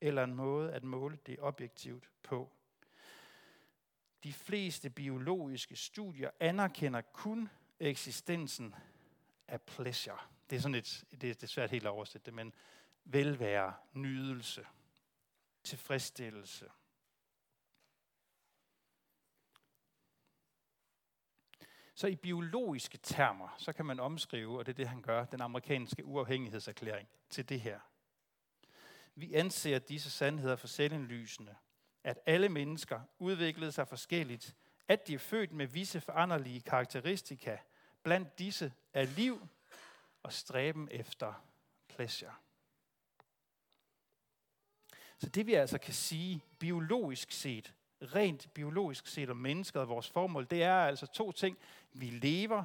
eller 0.00 0.24
en 0.24 0.34
måde 0.34 0.72
at 0.72 0.84
måle 0.84 1.18
det 1.26 1.36
objektivt 1.40 2.10
på. 2.22 2.52
De 4.24 4.32
fleste 4.32 4.90
biologiske 4.90 5.76
studier 5.76 6.30
anerkender 6.40 7.00
kun 7.00 7.48
eksistensen 7.80 8.74
af 9.48 9.62
pleasure. 9.62 10.18
Det 10.50 10.56
er 10.56 10.60
sådan 10.60 10.74
et, 10.74 11.04
det 11.20 11.42
er 11.42 11.46
svært 11.46 11.70
helt 11.70 11.86
at 11.86 11.90
oversætte 11.90 12.26
det, 12.26 12.34
men 12.34 12.54
velvære, 13.04 13.74
nydelse, 13.92 14.66
tilfredsstillelse. 15.64 16.70
Så 21.94 22.06
i 22.06 22.16
biologiske 22.16 22.98
termer, 22.98 23.54
så 23.58 23.72
kan 23.72 23.86
man 23.86 24.00
omskrive, 24.00 24.58
og 24.58 24.66
det 24.66 24.72
er 24.72 24.76
det, 24.76 24.88
han 24.88 25.02
gør, 25.02 25.24
den 25.24 25.40
amerikanske 25.40 26.04
uafhængighedserklæring 26.04 27.08
til 27.30 27.48
det 27.48 27.60
her. 27.60 27.80
Vi 29.18 29.34
anser 29.34 29.78
disse 29.78 30.10
sandheder 30.10 30.56
for 30.56 30.66
selvindlysende, 30.66 31.56
at 32.04 32.18
alle 32.26 32.48
mennesker 32.48 33.00
udviklede 33.18 33.72
sig 33.72 33.88
forskelligt, 33.88 34.54
at 34.88 35.06
de 35.06 35.14
er 35.14 35.18
født 35.18 35.52
med 35.52 35.66
visse 35.66 36.00
foranderlige 36.00 36.60
karakteristika. 36.60 37.56
Blandt 38.02 38.38
disse 38.38 38.72
er 38.92 39.02
liv 39.02 39.48
og 40.22 40.32
stræben 40.32 40.88
efter 40.90 41.44
pleasure. 41.88 42.34
Så 45.18 45.28
det 45.28 45.46
vi 45.46 45.54
altså 45.54 45.78
kan 45.78 45.94
sige 45.94 46.42
biologisk 46.58 47.32
set, 47.32 47.74
rent 48.02 48.54
biologisk 48.54 49.06
set 49.06 49.30
om 49.30 49.36
mennesket 49.36 49.82
og 49.82 49.88
vores 49.88 50.10
formål, 50.10 50.46
det 50.50 50.62
er 50.62 50.74
altså 50.76 51.06
to 51.06 51.32
ting. 51.32 51.58
Vi 51.92 52.10
lever, 52.10 52.64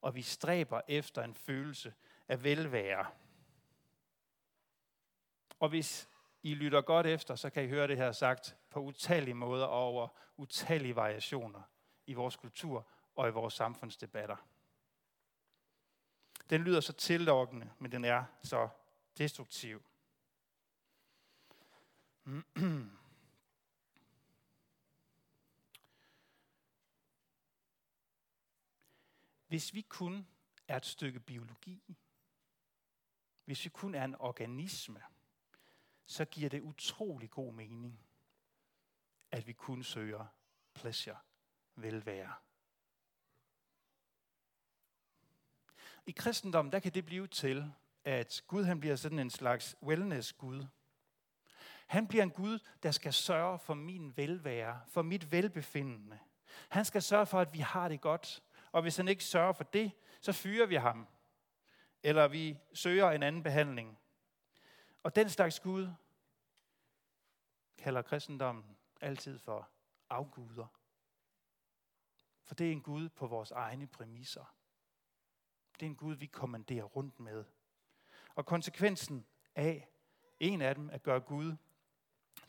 og 0.00 0.14
vi 0.14 0.22
stræber 0.22 0.80
efter 0.88 1.22
en 1.22 1.34
følelse 1.34 1.92
af 2.28 2.44
velvære. 2.44 3.06
Og 5.60 5.68
hvis 5.68 6.08
I 6.42 6.54
lytter 6.54 6.80
godt 6.80 7.06
efter, 7.06 7.34
så 7.34 7.50
kan 7.50 7.64
I 7.64 7.68
høre 7.68 7.88
det 7.88 7.96
her 7.96 8.12
sagt 8.12 8.56
på 8.70 8.80
utallige 8.80 9.34
måder 9.34 9.66
og 9.66 9.82
over 9.82 10.08
utallige 10.36 10.96
variationer 10.96 11.62
i 12.06 12.14
vores 12.14 12.36
kultur 12.36 12.88
og 13.14 13.28
i 13.28 13.30
vores 13.30 13.54
samfundsdebatter. 13.54 14.36
Den 16.50 16.60
lyder 16.60 16.80
så 16.80 16.92
tillokkende, 16.92 17.70
men 17.78 17.92
den 17.92 18.04
er 18.04 18.24
så 18.42 18.68
destruktiv. 19.18 19.82
Hvis 29.46 29.74
vi 29.74 29.80
kun 29.80 30.26
er 30.68 30.76
et 30.76 30.86
stykke 30.86 31.20
biologi, 31.20 31.96
hvis 33.44 33.64
vi 33.64 33.70
kun 33.70 33.94
er 33.94 34.04
en 34.04 34.14
organisme, 34.18 35.02
så 36.10 36.24
giver 36.24 36.48
det 36.48 36.60
utrolig 36.60 37.30
god 37.30 37.52
mening, 37.52 38.00
at 39.30 39.46
vi 39.46 39.52
kun 39.52 39.82
søger 39.82 40.26
pleasure, 40.74 41.16
velvære. 41.74 42.34
I 46.06 46.10
kristendommen, 46.10 46.72
der 46.72 46.78
kan 46.78 46.94
det 46.94 47.06
blive 47.06 47.26
til, 47.26 47.72
at 48.04 48.42
Gud 48.46 48.64
han 48.64 48.80
bliver 48.80 48.96
sådan 48.96 49.18
en 49.18 49.30
slags 49.30 49.76
wellness-Gud. 49.82 50.66
Han 51.86 52.08
bliver 52.08 52.22
en 52.22 52.30
Gud, 52.30 52.58
der 52.82 52.90
skal 52.90 53.12
sørge 53.12 53.58
for 53.58 53.74
min 53.74 54.16
velvære, 54.16 54.80
for 54.88 55.02
mit 55.02 55.32
velbefindende. 55.32 56.18
Han 56.68 56.84
skal 56.84 57.02
sørge 57.02 57.26
for, 57.26 57.40
at 57.40 57.52
vi 57.52 57.58
har 57.58 57.88
det 57.88 58.00
godt. 58.00 58.42
Og 58.72 58.82
hvis 58.82 58.96
han 58.96 59.08
ikke 59.08 59.24
sørger 59.24 59.52
for 59.52 59.64
det, 59.64 59.92
så 60.20 60.32
fyrer 60.32 60.66
vi 60.66 60.74
ham. 60.74 61.08
Eller 62.02 62.28
vi 62.28 62.58
søger 62.74 63.10
en 63.10 63.22
anden 63.22 63.42
behandling. 63.42 63.99
Og 65.02 65.16
den 65.16 65.28
slags 65.28 65.60
Gud 65.60 65.88
kalder 67.78 68.02
kristendommen 68.02 68.76
altid 69.00 69.38
for 69.38 69.68
afguder. 70.10 70.66
For 72.44 72.54
det 72.54 72.68
er 72.68 72.72
en 72.72 72.82
Gud 72.82 73.08
på 73.08 73.26
vores 73.26 73.50
egne 73.50 73.86
præmisser. 73.86 74.54
Det 75.74 75.86
er 75.86 75.90
en 75.90 75.96
Gud, 75.96 76.14
vi 76.14 76.26
kommanderer 76.26 76.84
rundt 76.84 77.20
med. 77.20 77.44
Og 78.34 78.46
konsekvensen 78.46 79.26
af 79.54 79.88
en 80.40 80.62
af 80.62 80.74
dem, 80.74 80.90
at 80.90 81.02
gøre 81.02 81.20
Gud 81.20 81.56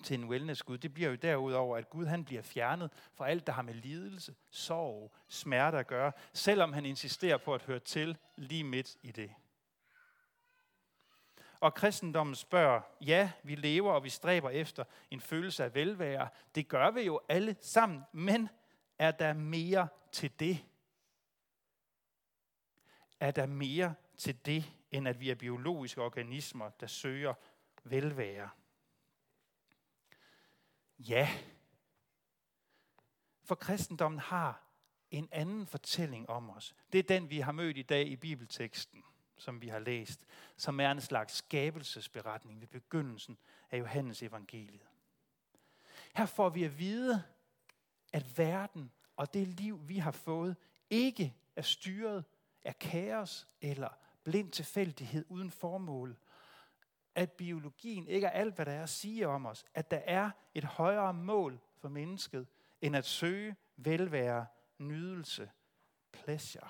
til 0.04 0.20
en 0.20 0.30
wellness-Gud, 0.30 0.78
det 0.78 0.94
bliver 0.94 1.10
jo 1.10 1.16
derudover, 1.16 1.78
at 1.78 1.90
Gud 1.90 2.06
han 2.06 2.26
bliver 2.26 2.42
fjernet 2.42 2.92
fra 3.14 3.28
alt, 3.28 3.48
der 3.48 3.54
har 3.54 3.62
med 3.62 3.74
lidelse, 3.74 4.36
sorg, 4.50 5.16
smerte 5.28 5.78
at 5.78 5.88
gøre, 5.88 6.12
selvom 6.34 6.74
han 6.74 6.86
insisterer 6.86 7.38
på 7.38 7.54
at 7.54 7.64
høre 7.64 7.80
til 7.80 8.18
lige 8.36 8.64
midt 8.64 8.98
i 9.02 9.12
det. 9.12 9.34
Og 11.62 11.74
kristendommen 11.74 12.36
spørger, 12.36 12.82
ja, 13.02 13.32
vi 13.44 13.56
lever 13.56 13.94
og 13.94 14.04
vi 14.04 14.10
stræber 14.10 14.50
efter 14.50 14.84
en 15.12 15.22
følelse 15.22 15.64
af 15.64 15.76
velvære. 15.76 16.30
Det 16.56 16.68
gør 16.68 16.92
vi 16.92 17.02
jo 17.02 17.20
alle 17.30 17.56
sammen, 17.62 18.04
men 18.12 18.50
er 19.00 19.12
der 19.12 19.34
mere 19.34 19.88
til 20.12 20.40
det? 20.40 20.66
Er 23.20 23.32
der 23.32 23.46
mere 23.46 23.96
til 24.18 24.46
det, 24.46 24.72
end 24.92 25.08
at 25.08 25.20
vi 25.20 25.30
er 25.30 25.36
biologiske 25.36 26.02
organismer, 26.02 26.70
der 26.70 26.88
søger 26.88 27.34
velvære? 27.84 28.50
Ja. 31.00 31.30
For 33.44 33.56
kristendommen 33.56 34.20
har 34.20 34.64
en 35.12 35.30
anden 35.32 35.68
fortælling 35.68 36.30
om 36.30 36.50
os. 36.50 36.76
Det 36.94 37.00
er 37.00 37.04
den, 37.04 37.30
vi 37.30 37.40
har 37.40 37.52
mødt 37.52 37.78
i 37.78 37.82
dag 37.82 38.08
i 38.08 38.16
bibelteksten, 38.16 39.04
som 39.38 39.62
vi 39.62 39.68
har 39.68 39.80
læst, 39.80 40.26
som 40.58 40.80
er 40.80 40.92
en 40.92 41.02
slags 41.02 41.34
skabelsesberetning 41.34 42.62
ved 42.62 42.68
begyndelsen 42.68 43.38
af 43.72 43.80
Johannes 43.80 44.24
evangeliet. 44.24 44.88
Her 46.16 46.26
får 46.26 46.50
vi 46.50 46.64
at 46.64 46.80
vide, 46.80 47.24
at 48.14 48.38
verden 48.38 48.92
og 49.16 49.34
det 49.34 49.48
liv, 49.48 49.80
vi 49.88 49.98
har 49.98 50.12
fået, 50.12 50.56
ikke 50.90 51.36
er 51.56 51.62
styret 51.62 52.26
af 52.64 52.80
kaos 52.80 53.48
eller 53.62 53.90
blind 54.24 54.52
tilfældighed 54.52 55.26
uden 55.30 55.52
formål. 55.52 56.18
At 57.16 57.32
biologien 57.32 58.08
ikke 58.08 58.28
er 58.28 58.32
alt, 58.32 58.56
hvad 58.56 58.66
der 58.66 58.72
er 58.72 58.84
at 58.84 58.90
sige 58.90 59.28
om 59.28 59.46
os. 59.46 59.66
At 59.74 59.92
der 59.92 60.02
er 60.06 60.32
et 60.54 60.64
højere 60.64 61.14
mål 61.14 61.60
for 61.78 61.90
mennesket, 61.90 62.48
end 62.82 62.96
at 62.96 63.06
søge 63.06 63.56
velvære, 63.78 64.46
nydelse, 64.78 65.52
pleasure. 66.12 66.70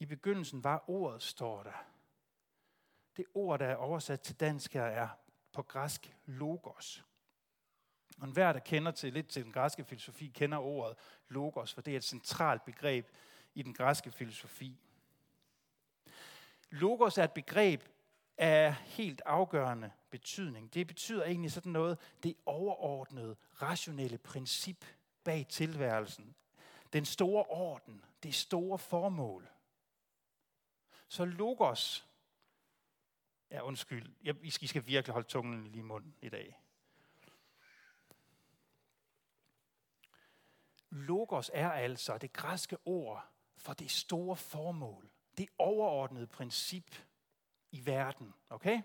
I 0.00 0.06
begyndelsen 0.06 0.64
var 0.64 0.84
ordet, 0.86 1.22
står 1.22 1.62
der. 1.62 1.86
Det 3.16 3.24
ord, 3.34 3.58
der 3.58 3.66
er 3.66 3.76
oversat 3.76 4.20
til 4.20 4.40
dansk 4.40 4.72
her, 4.72 4.84
er 4.84 5.08
på 5.52 5.62
græsk 5.62 6.16
logos. 6.26 7.04
Og 8.18 8.26
enhver, 8.26 8.52
der 8.52 8.60
kender 8.60 8.92
til 8.92 9.12
lidt 9.12 9.28
til 9.28 9.44
den 9.44 9.52
græske 9.52 9.84
filosofi, 9.84 10.26
kender 10.34 10.58
ordet 10.58 10.96
logos, 11.28 11.74
for 11.74 11.82
det 11.82 11.92
er 11.92 11.96
et 11.96 12.04
centralt 12.04 12.64
begreb 12.64 13.08
i 13.54 13.62
den 13.62 13.74
græske 13.74 14.10
filosofi. 14.10 14.80
Logos 16.70 17.18
er 17.18 17.24
et 17.24 17.32
begreb 17.32 17.82
af 18.38 18.74
helt 18.74 19.22
afgørende 19.26 19.90
betydning. 20.10 20.74
Det 20.74 20.86
betyder 20.86 21.24
egentlig 21.24 21.52
sådan 21.52 21.72
noget, 21.72 21.98
det 22.22 22.36
overordnede, 22.46 23.36
rationelle 23.62 24.18
princip 24.18 24.84
bag 25.24 25.46
tilværelsen. 25.48 26.34
Den 26.92 27.04
store 27.04 27.44
orden, 27.44 28.04
det 28.22 28.34
store 28.34 28.78
formål. 28.78 29.48
Så 31.10 31.24
logos 31.24 32.06
Ja, 33.50 33.60
undskyld. 33.62 34.12
Jeg, 34.24 34.34
I 34.42 34.50
skal, 34.50 34.64
I 34.64 34.66
skal 34.66 34.86
virkelig 34.86 35.12
holde 35.12 35.28
tungen 35.28 35.64
lige 35.64 35.78
i 35.78 35.82
munden 35.82 36.14
i 36.22 36.28
dag. 36.28 36.60
Logos 40.90 41.50
er 41.54 41.70
altså 41.70 42.18
det 42.18 42.32
græske 42.32 42.76
ord 42.84 43.26
for 43.56 43.72
det 43.72 43.90
store 43.90 44.36
formål, 44.36 45.10
det 45.38 45.48
overordnede 45.58 46.26
princip 46.26 46.94
i 47.70 47.86
verden. 47.86 48.34
Okay? 48.50 48.82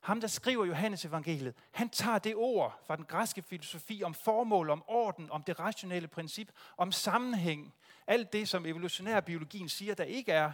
Ham, 0.00 0.20
der 0.20 0.28
skriver 0.28 0.64
Johannes 0.64 1.04
evangeliet, 1.04 1.54
han 1.70 1.88
tager 1.88 2.18
det 2.18 2.34
ord 2.36 2.80
fra 2.84 2.96
den 2.96 3.04
græske 3.04 3.42
filosofi 3.42 4.02
om 4.02 4.14
formål, 4.14 4.70
om 4.70 4.84
orden, 4.86 5.30
om 5.30 5.42
det 5.42 5.60
rationelle 5.60 6.08
princip, 6.08 6.52
om 6.76 6.92
sammenhæng, 6.92 7.74
alt 8.06 8.32
det, 8.32 8.48
som 8.48 8.66
evolutionær 8.66 9.20
biologien 9.20 9.68
siger, 9.68 9.94
der 9.94 10.04
ikke 10.04 10.32
er, 10.32 10.52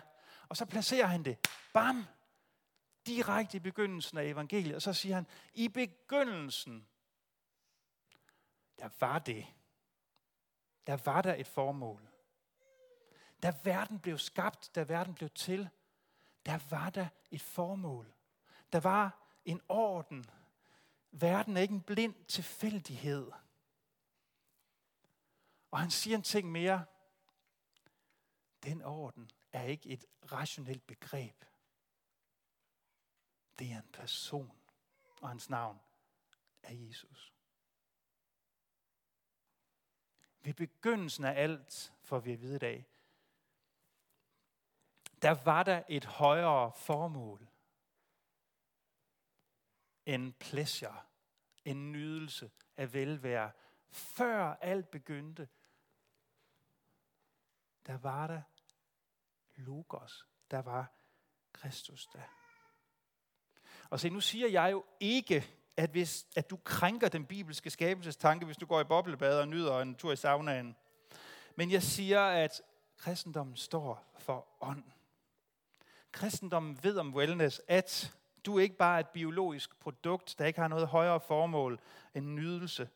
og 0.52 0.56
så 0.56 0.66
placerer 0.66 1.06
han 1.06 1.24
det, 1.24 1.50
bam, 1.72 2.04
direkte 3.06 3.56
i 3.56 3.60
begyndelsen 3.60 4.18
af 4.18 4.24
evangeliet, 4.24 4.74
og 4.74 4.82
så 4.82 4.92
siger 4.92 5.14
han, 5.14 5.26
i 5.54 5.68
begyndelsen, 5.68 6.88
der 8.78 8.88
var 9.00 9.18
det. 9.18 9.46
Der 10.86 10.96
var 11.04 11.22
der 11.22 11.34
et 11.34 11.46
formål. 11.46 12.08
Da 13.42 13.54
verden 13.64 14.00
blev 14.00 14.18
skabt, 14.18 14.74
da 14.74 14.82
verden 14.82 15.14
blev 15.14 15.30
til, 15.30 15.68
der 16.46 16.58
var 16.70 16.90
der 16.90 17.08
et 17.30 17.42
formål. 17.42 18.14
Der 18.72 18.80
var 18.80 19.28
en 19.44 19.60
orden. 19.68 20.24
Verden 21.10 21.56
er 21.56 21.60
ikke 21.60 21.74
en 21.74 21.82
blind 21.82 22.24
tilfældighed. 22.24 23.30
Og 25.70 25.78
han 25.78 25.90
siger 25.90 26.16
en 26.16 26.22
ting 26.22 26.52
mere. 26.52 26.84
Den 28.62 28.82
orden 28.82 29.30
er 29.52 29.62
ikke 29.62 29.88
et 29.88 30.04
rationelt 30.32 30.86
begreb. 30.86 31.44
Det 33.58 33.72
er 33.72 33.76
en 33.76 33.88
person, 33.92 34.58
og 35.20 35.28
hans 35.28 35.50
navn 35.50 35.80
er 36.62 36.72
Jesus. 36.72 37.32
Ved 40.40 40.54
begyndelsen 40.54 41.24
af 41.24 41.42
alt, 41.42 41.92
får 42.02 42.18
vi 42.18 42.32
at 42.32 42.40
vide 42.40 42.56
i 42.56 42.58
dag, 42.58 42.86
der 45.22 45.44
var 45.44 45.62
der 45.62 45.82
et 45.88 46.04
højere 46.04 46.72
formål 46.72 47.48
en 50.06 50.32
pleasure, 50.32 51.02
en 51.64 51.92
nydelse 51.92 52.50
af 52.76 52.92
velvære. 52.92 53.52
Før 53.90 54.54
alt 54.54 54.90
begyndte, 54.90 55.48
der 57.86 57.98
var 57.98 58.26
der 58.26 58.42
Logos, 59.56 60.26
der 60.50 60.62
var 60.62 60.92
Kristus 61.52 62.06
der. 62.06 62.22
Og 63.90 64.00
se, 64.00 64.10
nu 64.10 64.20
siger 64.20 64.48
jeg 64.48 64.72
jo 64.72 64.84
ikke, 65.00 65.46
at, 65.76 65.90
hvis, 65.90 66.26
at 66.36 66.50
du 66.50 66.56
krænker 66.56 67.08
den 67.08 67.26
bibelske 67.26 67.70
skabelsestanke, 67.70 68.46
hvis 68.46 68.56
du 68.56 68.66
går 68.66 68.80
i 68.80 68.84
boblebad 68.84 69.40
og 69.40 69.48
nyder 69.48 69.80
en 69.80 69.94
tur 69.94 70.12
i 70.12 70.16
saunaen. 70.16 70.76
Men 71.56 71.70
jeg 71.70 71.82
siger, 71.82 72.20
at 72.20 72.62
kristendommen 72.96 73.56
står 73.56 74.14
for 74.18 74.46
ånd. 74.60 74.84
Kristendommen 76.12 76.78
ved 76.82 76.98
om 76.98 77.14
wellness, 77.14 77.60
at 77.68 78.14
du 78.46 78.58
ikke 78.58 78.76
bare 78.76 79.00
et 79.00 79.08
biologisk 79.08 79.80
produkt, 79.80 80.34
der 80.38 80.44
ikke 80.46 80.60
har 80.60 80.68
noget 80.68 80.88
højere 80.88 81.20
formål 81.20 81.80
end 82.14 82.26
nydelse. 82.26 82.88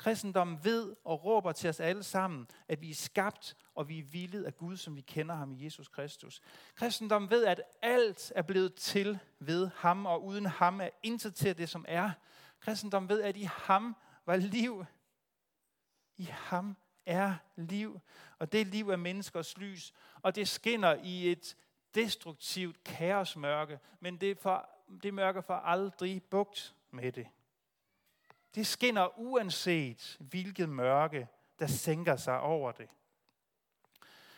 Kristendommen 0.00 0.58
ved 0.64 0.96
og 1.04 1.24
råber 1.24 1.52
til 1.52 1.70
os 1.70 1.80
alle 1.80 2.02
sammen, 2.02 2.48
at 2.68 2.80
vi 2.80 2.90
er 2.90 2.94
skabt, 2.94 3.56
og 3.74 3.88
vi 3.88 3.98
er 3.98 4.02
villet 4.02 4.44
af 4.44 4.56
Gud, 4.56 4.76
som 4.76 4.96
vi 4.96 5.00
kender 5.00 5.34
ham 5.34 5.52
i 5.52 5.64
Jesus 5.64 5.88
Kristus. 5.88 6.40
Kristendommen 6.74 7.30
ved, 7.30 7.44
at 7.44 7.62
alt 7.82 8.32
er 8.34 8.42
blevet 8.42 8.74
til 8.74 9.18
ved 9.38 9.70
ham, 9.76 10.06
og 10.06 10.24
uden 10.24 10.46
ham 10.46 10.80
er 10.80 10.88
intet 11.02 11.34
til 11.34 11.58
det, 11.58 11.68
som 11.68 11.84
er. 11.88 12.10
Kristendommen 12.60 13.08
ved, 13.08 13.22
at 13.22 13.36
i 13.36 13.48
ham 13.52 13.96
var 14.26 14.36
liv. 14.36 14.84
I 16.16 16.24
ham 16.24 16.76
er 17.06 17.34
liv, 17.56 18.00
og 18.38 18.52
det 18.52 18.66
liv 18.66 18.90
er 18.90 18.96
menneskers 18.96 19.58
lys, 19.58 19.92
og 20.22 20.36
det 20.36 20.48
skinner 20.48 20.94
i 21.02 21.32
et 21.32 21.56
destruktivt 21.94 22.84
kaosmørke, 22.84 23.78
men 24.00 24.16
det, 24.16 24.38
for, 24.38 24.68
det 25.02 25.14
mørke 25.14 25.42
får 25.42 25.54
aldrig 25.54 26.22
bugt 26.22 26.74
med 26.90 27.12
det. 27.12 27.26
Det 28.54 28.66
skinner 28.66 29.18
uanset 29.18 30.16
hvilket 30.20 30.68
mørke, 30.68 31.28
der 31.58 31.66
sænker 31.66 32.16
sig 32.16 32.40
over 32.40 32.72
det. 32.72 32.88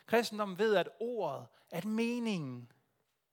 Kristendommen 0.06 0.58
ved, 0.58 0.76
at 0.76 0.88
ordet, 1.00 1.46
at 1.70 1.84
meningen, 1.84 2.72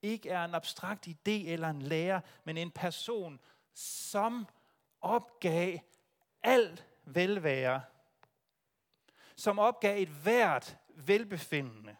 ikke 0.01 0.29
er 0.29 0.45
en 0.45 0.55
abstrakt 0.55 1.07
idé 1.07 1.31
eller 1.31 1.69
en 1.69 1.81
lære, 1.81 2.21
men 2.43 2.57
en 2.57 2.71
person, 2.71 3.39
som 3.73 4.47
opgav 5.01 5.79
alt 6.43 6.87
velvære, 7.03 7.81
som 9.35 9.59
opgav 9.59 10.01
et 10.01 10.09
hvert 10.09 10.77
velbefindende, 10.95 11.95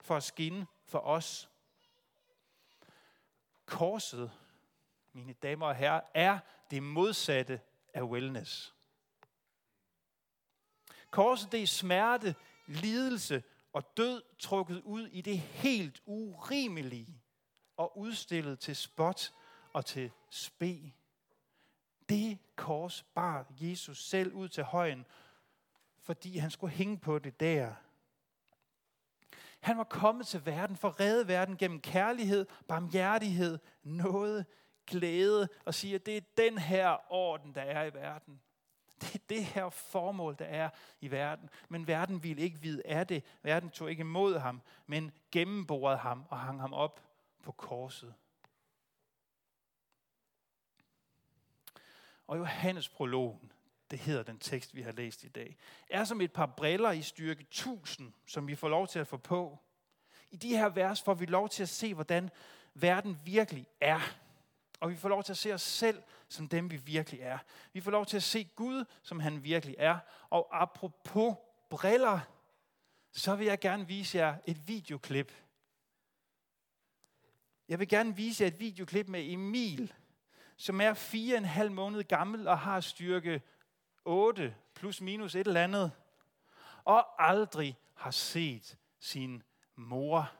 for 0.00 0.16
at 0.16 0.22
skinne 0.22 0.66
for 0.84 0.98
os. 0.98 1.50
Korset, 3.66 4.32
mine 5.12 5.32
damer 5.32 5.66
og 5.66 5.74
herrer, 5.74 6.00
er 6.14 6.38
det 6.74 6.82
modsatte 6.82 7.60
af 7.94 8.02
wellness. 8.02 8.74
Korset 11.10 11.52
det 11.52 11.62
er 11.62 11.66
smerte, 11.66 12.34
lidelse 12.66 13.42
og 13.72 13.96
død 13.96 14.22
trukket 14.38 14.82
ud 14.82 15.06
i 15.06 15.20
det 15.20 15.38
helt 15.38 16.02
urimelige 16.06 17.22
og 17.76 17.98
udstillet 17.98 18.58
til 18.58 18.76
spot 18.76 19.32
og 19.72 19.84
til 19.86 20.10
spe. 20.30 20.92
Det 22.08 22.38
kors 22.56 23.02
bar 23.02 23.46
Jesus 23.60 24.08
selv 24.08 24.32
ud 24.32 24.48
til 24.48 24.64
højen, 24.64 25.06
fordi 26.02 26.38
han 26.38 26.50
skulle 26.50 26.72
hænge 26.72 26.98
på 26.98 27.18
det 27.18 27.40
der 27.40 27.74
han 29.64 29.78
var 29.78 29.84
kommet 29.84 30.26
til 30.26 30.46
verden 30.46 30.76
for 30.76 30.88
at 30.88 31.00
redde 31.00 31.28
verden 31.28 31.56
gennem 31.56 31.80
kærlighed, 31.80 32.46
barmhjertighed, 32.68 33.58
noget, 33.82 34.46
glæde 34.86 35.48
og 35.64 35.74
sige, 35.74 35.94
at 35.94 36.06
det 36.06 36.16
er 36.16 36.20
den 36.36 36.58
her 36.58 37.12
orden, 37.12 37.54
der 37.54 37.62
er 37.62 37.84
i 37.84 37.94
verden. 37.94 38.40
Det 39.00 39.14
er 39.14 39.24
det 39.28 39.44
her 39.44 39.68
formål, 39.68 40.36
der 40.38 40.44
er 40.44 40.70
i 41.00 41.10
verden. 41.10 41.50
Men 41.68 41.86
verden 41.86 42.22
ville 42.22 42.42
ikke 42.42 42.60
vide 42.60 42.82
af 42.84 43.06
det. 43.06 43.24
Verden 43.42 43.70
tog 43.70 43.90
ikke 43.90 44.00
imod 44.00 44.38
ham, 44.38 44.62
men 44.86 45.12
gennemborede 45.32 45.96
ham 45.96 46.24
og 46.28 46.40
hang 46.40 46.60
ham 46.60 46.72
op 46.72 47.00
på 47.42 47.52
korset. 47.52 48.14
Og 52.26 52.38
Johannes 52.38 52.88
prologen, 52.88 53.52
det 53.90 53.98
hedder 53.98 54.22
den 54.22 54.38
tekst, 54.38 54.74
vi 54.74 54.82
har 54.82 54.92
læst 54.92 55.24
i 55.24 55.28
dag, 55.28 55.56
er 55.90 56.04
som 56.04 56.20
et 56.20 56.32
par 56.32 56.46
briller 56.46 56.90
i 56.90 57.02
styrke 57.02 57.42
1000, 57.42 58.12
som 58.26 58.46
vi 58.46 58.54
får 58.54 58.68
lov 58.68 58.86
til 58.86 58.98
at 58.98 59.06
få 59.06 59.16
på. 59.16 59.58
I 60.30 60.36
de 60.36 60.56
her 60.56 60.68
vers 60.68 61.02
får 61.02 61.14
vi 61.14 61.26
lov 61.26 61.48
til 61.48 61.62
at 61.62 61.68
se, 61.68 61.94
hvordan 61.94 62.30
verden 62.74 63.20
virkelig 63.24 63.66
er. 63.80 64.00
Og 64.84 64.90
vi 64.90 64.96
får 64.96 65.08
lov 65.08 65.24
til 65.24 65.32
at 65.32 65.36
se 65.36 65.54
os 65.54 65.62
selv 65.62 66.02
som 66.28 66.48
dem, 66.48 66.70
vi 66.70 66.76
virkelig 66.76 67.20
er. 67.20 67.38
Vi 67.72 67.80
får 67.80 67.90
lov 67.90 68.06
til 68.06 68.16
at 68.16 68.22
se 68.22 68.44
Gud, 68.44 68.84
som 69.02 69.20
han 69.20 69.44
virkelig 69.44 69.74
er. 69.78 69.98
Og 70.30 70.62
apropos 70.62 71.36
briller, 71.70 72.20
så 73.12 73.34
vil 73.34 73.46
jeg 73.46 73.60
gerne 73.60 73.86
vise 73.86 74.18
jer 74.18 74.36
et 74.46 74.68
videoklip. 74.68 75.32
Jeg 77.68 77.78
vil 77.78 77.88
gerne 77.88 78.16
vise 78.16 78.42
jer 78.44 78.48
et 78.48 78.60
videoklip 78.60 79.08
med 79.08 79.32
Emil, 79.32 79.94
som 80.56 80.80
er 80.80 80.94
fire 80.94 81.34
og 81.34 81.38
en 81.38 81.44
halv 81.44 81.72
måned 81.72 82.04
gammel 82.04 82.48
og 82.48 82.58
har 82.58 82.80
styrke 82.80 83.42
8 84.04 84.56
plus 84.74 85.00
minus 85.00 85.34
et 85.34 85.46
eller 85.46 85.64
andet, 85.64 85.92
og 86.84 87.28
aldrig 87.28 87.78
har 87.94 88.10
set 88.10 88.78
sin 88.98 89.42
mor. 89.74 90.32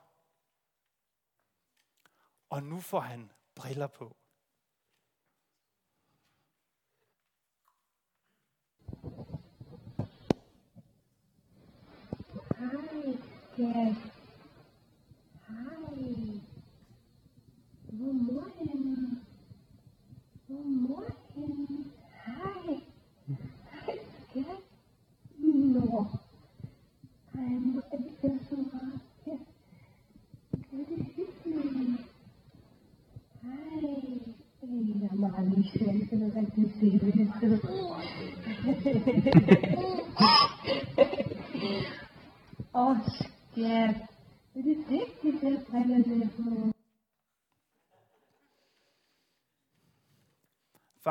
Og 2.51 2.63
nu 2.63 2.81
får 2.81 3.01
han 3.01 3.31
briller 3.55 3.87
på. 3.87 4.17
Yes. 13.57 14.14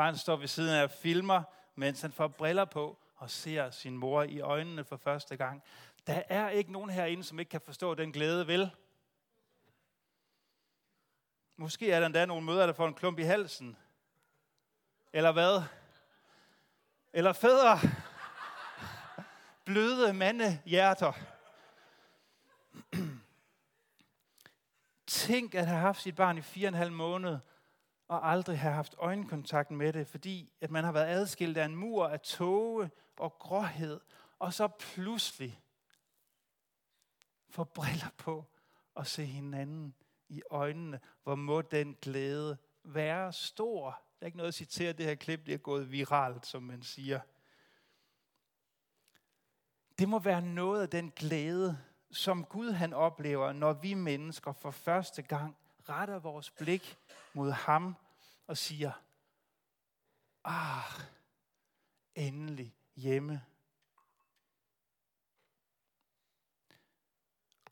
Barn 0.04 0.16
står 0.16 0.36
ved 0.36 0.48
siden 0.48 0.74
af 0.74 0.82
og 0.82 0.90
filmer, 0.90 1.42
mens 1.74 2.00
han 2.00 2.12
får 2.12 2.28
briller 2.28 2.64
på 2.64 2.98
og 3.16 3.30
ser 3.30 3.70
sin 3.70 3.96
mor 3.96 4.22
i 4.22 4.40
øjnene 4.40 4.84
for 4.84 4.96
første 4.96 5.36
gang. 5.36 5.62
Der 6.06 6.22
er 6.28 6.48
ikke 6.48 6.72
nogen 6.72 6.90
herinde, 6.90 7.24
som 7.24 7.38
ikke 7.38 7.50
kan 7.50 7.60
forstå 7.60 7.94
den 7.94 8.12
glæde, 8.12 8.46
vel? 8.46 8.70
Måske 11.56 11.92
er 11.92 11.98
der 11.98 12.06
endda 12.06 12.24
nogle 12.24 12.44
møder, 12.44 12.66
der 12.66 12.72
får 12.72 12.88
en 12.88 12.94
klump 12.94 13.18
i 13.18 13.22
halsen. 13.22 13.76
Eller 15.12 15.32
hvad? 15.32 15.62
Eller 17.12 17.32
fædre. 17.32 17.78
Bløde 19.64 20.12
mandehjerter. 20.12 21.12
Tænk 25.06 25.54
at 25.54 25.66
have 25.66 25.80
haft 25.80 26.02
sit 26.02 26.16
barn 26.16 26.38
i 26.38 26.42
fire 26.42 26.66
og 26.66 26.68
en 26.68 26.74
halv 26.74 26.92
måned, 26.92 27.38
og 28.08 28.30
aldrig 28.30 28.58
have 28.58 28.74
haft 28.74 28.94
øjenkontakt 28.98 29.70
med 29.70 29.92
det, 29.92 30.06
fordi 30.06 30.52
at 30.60 30.70
man 30.70 30.84
har 30.84 30.92
været 30.92 31.06
adskilt 31.06 31.58
af 31.58 31.64
en 31.64 31.76
mur 31.76 32.06
af 32.06 32.20
tåge 32.20 32.90
og 33.16 33.38
gråhed, 33.38 34.00
og 34.38 34.52
så 34.52 34.68
pludselig 34.68 35.60
får 37.48 37.64
briller 37.64 38.10
på 38.16 38.44
og 38.94 39.06
se 39.06 39.24
hinanden 39.24 39.94
i 40.28 40.42
øjnene. 40.50 41.00
Hvor 41.22 41.34
må 41.34 41.62
den 41.62 41.96
glæde 42.02 42.58
være 42.84 43.32
stor. 43.32 43.90
Der 43.90 44.24
er 44.24 44.26
ikke 44.26 44.36
noget 44.36 44.48
at 44.48 44.54
citere, 44.54 44.92
det 44.92 45.06
her 45.06 45.14
klip 45.14 45.46
det 45.46 45.54
er 45.54 45.58
gået 45.58 45.92
viralt, 45.92 46.46
som 46.46 46.62
man 46.62 46.82
siger. 46.82 47.20
Det 49.98 50.08
må 50.08 50.18
være 50.18 50.42
noget 50.42 50.82
af 50.82 50.88
den 50.88 51.10
glæde, 51.10 51.78
som 52.10 52.44
Gud 52.44 52.70
han 52.70 52.92
oplever, 52.92 53.52
når 53.52 53.72
vi 53.72 53.94
mennesker 53.94 54.52
for 54.52 54.70
første 54.70 55.22
gang 55.22 55.56
retter 55.88 56.18
vores 56.18 56.50
blik 56.50 56.98
mod 57.32 57.50
ham 57.50 57.96
og 58.46 58.56
siger, 58.56 58.92
ah, 60.44 61.00
endelig 62.14 62.76
hjemme. 62.96 63.44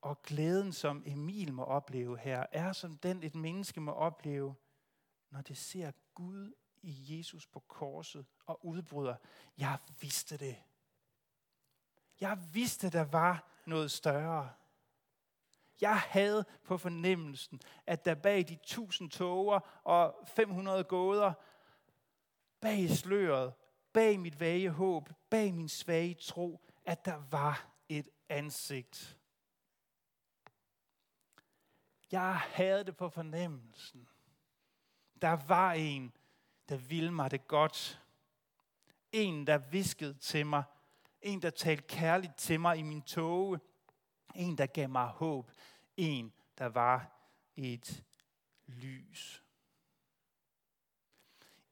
Og 0.01 0.23
glæden, 0.23 0.73
som 0.73 1.03
Emil 1.07 1.53
må 1.53 1.65
opleve 1.65 2.19
her, 2.19 2.47
er 2.53 2.73
som 2.73 2.99
den, 2.99 3.23
et 3.23 3.35
menneske 3.35 3.81
må 3.81 3.93
opleve, 3.93 4.55
når 5.31 5.41
det 5.41 5.59
ser 5.59 5.93
Gud 6.15 6.55
i 6.83 7.19
Jesus 7.19 7.47
på 7.47 7.61
korset 7.61 8.27
og 8.47 8.67
udbryder, 8.67 9.17
jeg 9.59 9.79
vidste 10.01 10.37
det. 10.37 10.63
Jeg 12.21 12.39
vidste, 12.53 12.91
der 12.91 13.05
var 13.05 13.49
noget 13.67 13.91
større. 13.91 14.53
Jeg 15.83 16.01
havde 16.01 16.45
på 16.65 16.79
fornemmelsen, 16.79 17.61
at 17.87 18.05
der 18.05 18.15
bag 18.15 18.49
de 18.49 18.59
tusind 18.63 19.11
tåger 19.11 19.61
og 19.85 20.29
500 20.29 20.85
gåder, 20.85 21.33
bag 22.61 22.91
sløret, 22.91 23.53
bag 23.93 24.21
mit 24.21 24.41
vage 24.41 24.71
håb, 24.71 25.11
bag 25.31 25.55
min 25.55 25.69
svage 25.69 26.15
tro, 26.15 26.61
at 26.85 27.05
der 27.05 27.23
var 27.31 27.67
et 27.89 28.09
ansigt. 28.29 29.19
Jeg 32.13 32.37
havde 32.37 32.85
det 32.85 32.97
på 32.97 33.09
fornemmelsen. 33.09 34.09
Der 35.23 35.47
var 35.47 35.73
en, 35.73 36.13
der 36.69 36.77
ville 36.77 37.11
mig 37.11 37.31
det 37.31 37.49
godt. 37.49 38.03
En, 39.13 39.47
der 39.47 39.59
viskede 39.59 40.15
til 40.15 40.47
mig. 40.47 40.63
En, 41.23 41.43
der 41.43 41.51
talte 41.51 41.83
kærligt 41.83 42.37
til 42.37 42.61
mig 42.61 42.79
i 42.79 42.83
min 42.83 43.03
tåge. 43.03 43.61
En, 44.35 44.59
der 44.59 44.67
gav 44.67 44.89
mig 44.89 45.07
håb. 45.07 45.51
En, 45.97 46.33
der 46.59 46.67
var 46.67 47.19
et 47.57 48.05
lys. 48.67 49.45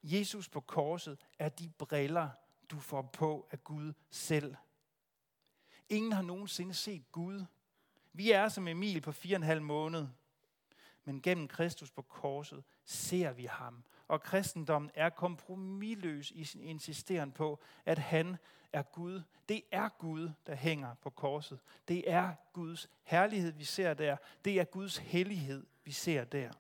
Jesus 0.02 0.48
på 0.48 0.61
korset 0.61 1.26
er 1.38 1.48
de 1.48 1.68
briller, 1.68 2.30
du 2.70 2.80
får 2.80 3.02
på 3.02 3.48
af 3.50 3.64
Gud 3.64 3.92
selv. 4.11 4.56
Ingen 5.88 6.12
har 6.12 6.22
nogensinde 6.22 6.74
set 6.74 7.12
Gud. 7.12 7.44
Vi 8.12 8.30
er 8.30 8.48
som 8.48 8.68
Emil 8.68 9.00
på 9.00 9.12
fire 9.12 9.35
og 9.35 9.37
en 9.37 9.42
halv 9.42 9.62
måned. 9.62 10.09
Men 11.04 11.22
gennem 11.22 11.48
Kristus 11.48 11.90
på 11.90 12.02
korset 12.02 12.64
ser 12.85 13.33
vi 13.33 13.44
ham. 13.44 13.85
Og 14.11 14.23
kristendommen 14.23 14.90
er 14.94 15.09
kompromilløs 15.09 16.31
i 16.31 16.44
sin 16.44 16.61
insisteren 16.61 17.33
på, 17.33 17.61
at 17.85 17.99
han 17.99 18.37
er 18.73 18.83
Gud. 18.83 19.23
Det 19.49 19.64
er 19.70 19.88
Gud, 19.88 20.31
der 20.46 20.55
hænger 20.55 20.94
på 20.94 21.11
korset. 21.11 21.61
Det 21.88 22.11
er 22.11 22.35
Guds 22.53 22.90
herlighed, 23.03 23.53
vi 23.53 23.64
ser 23.64 23.94
der. 23.94 24.16
Det 24.44 24.61
er 24.61 24.64
Guds 24.64 24.96
hellighed, 24.96 25.66
vi 25.85 25.92
ser 25.92 26.25
der. 26.25 26.53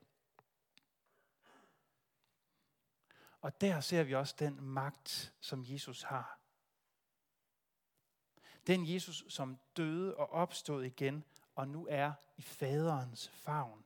Og 3.40 3.60
der 3.60 3.80
ser 3.80 4.02
vi 4.02 4.14
også 4.14 4.34
den 4.38 4.62
magt, 4.62 5.32
som 5.40 5.64
Jesus 5.66 6.02
har. 6.02 6.38
Den 8.66 8.92
Jesus, 8.92 9.24
som 9.28 9.58
døde 9.76 10.16
og 10.16 10.32
opstod 10.32 10.84
igen, 10.84 11.24
og 11.54 11.68
nu 11.68 11.86
er 11.90 12.12
i 12.36 12.42
faderens 12.42 13.28
favn. 13.28 13.84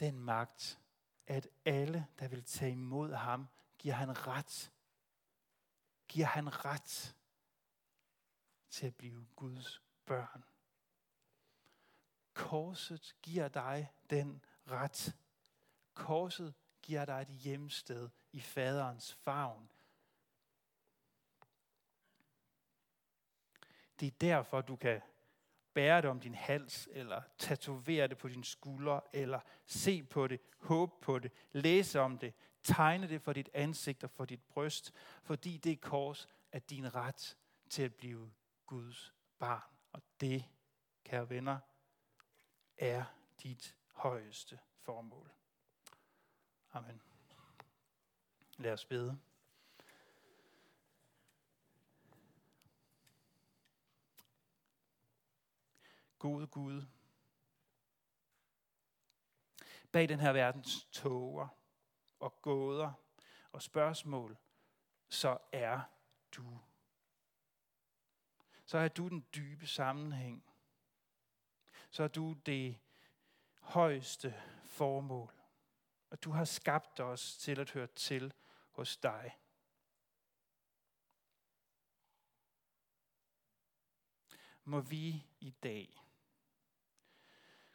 Den 0.00 0.18
magt, 0.20 0.81
at 1.26 1.48
alle, 1.64 2.06
der 2.18 2.28
vil 2.28 2.44
tage 2.44 2.72
imod 2.72 3.12
ham, 3.12 3.48
giver 3.78 3.94
han 3.94 4.26
ret. 4.26 4.72
Giver 6.08 6.26
han 6.26 6.64
ret 6.64 7.16
til 8.70 8.86
at 8.86 8.96
blive 8.96 9.26
Guds 9.36 9.82
børn. 10.06 10.44
Korset 12.34 13.14
giver 13.22 13.48
dig 13.48 13.92
den 14.10 14.44
ret. 14.66 15.16
Korset 15.94 16.54
giver 16.82 17.04
dig 17.04 17.22
et 17.22 17.28
hjemsted 17.28 18.08
i 18.32 18.40
faderens 18.40 19.14
favn. 19.14 19.70
Det 24.00 24.06
er 24.06 24.16
derfor, 24.20 24.60
du 24.60 24.76
kan 24.76 25.02
bære 25.74 26.02
det 26.02 26.10
om 26.10 26.20
din 26.20 26.34
hals, 26.34 26.88
eller 26.92 27.22
tatovere 27.38 28.06
det 28.06 28.18
på 28.18 28.28
din 28.28 28.44
skulder, 28.44 29.00
eller 29.12 29.40
se 29.66 30.02
på 30.02 30.26
det, 30.26 30.40
håbe 30.58 30.92
på 31.02 31.18
det, 31.18 31.32
læse 31.52 32.00
om 32.00 32.18
det, 32.18 32.34
tegne 32.62 33.08
det 33.08 33.22
for 33.22 33.32
dit 33.32 33.48
ansigt 33.54 34.04
og 34.04 34.10
for 34.10 34.24
dit 34.24 34.42
bryst, 34.42 34.92
fordi 35.22 35.56
det 35.56 35.80
kors 35.80 36.28
er 36.52 36.58
din 36.58 36.94
ret 36.94 37.36
til 37.70 37.82
at 37.82 37.94
blive 37.94 38.32
Guds 38.66 39.14
barn. 39.38 39.62
Og 39.92 40.02
det, 40.20 40.44
kære 41.04 41.30
venner, 41.30 41.58
er 42.78 43.04
dit 43.42 43.76
højeste 43.92 44.58
formål. 44.80 45.30
Amen. 46.72 47.02
Lad 48.58 48.72
os 48.72 48.84
bede. 48.84 49.18
Gode 56.22 56.46
Gud, 56.46 56.82
bag 59.92 60.08
den 60.08 60.20
her 60.20 60.32
verdens 60.32 60.84
tåger 60.84 61.48
og 62.18 62.42
gåder 62.42 62.92
og 63.52 63.62
spørgsmål, 63.62 64.36
så 65.08 65.38
er 65.52 65.80
du. 66.36 66.58
Så 68.64 68.78
er 68.78 68.88
du 68.88 69.08
den 69.08 69.26
dybe 69.34 69.66
sammenhæng. 69.66 70.44
Så 71.90 72.02
er 72.02 72.08
du 72.08 72.32
det 72.46 72.80
højeste 73.60 74.42
formål. 74.64 75.34
Og 76.10 76.24
du 76.24 76.30
har 76.30 76.44
skabt 76.44 77.00
os 77.00 77.36
til 77.36 77.60
at 77.60 77.70
høre 77.70 77.86
til 77.86 78.34
hos 78.70 78.96
dig. 78.96 79.38
Må 84.64 84.80
vi 84.80 85.26
i 85.40 85.50
dag 85.50 86.02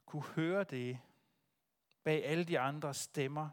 kunne 0.07 0.23
høre 0.23 0.63
det 0.63 0.99
bag 2.03 2.25
alle 2.25 2.43
de 2.43 2.59
andre 2.59 2.93
stemmer, 2.93 3.49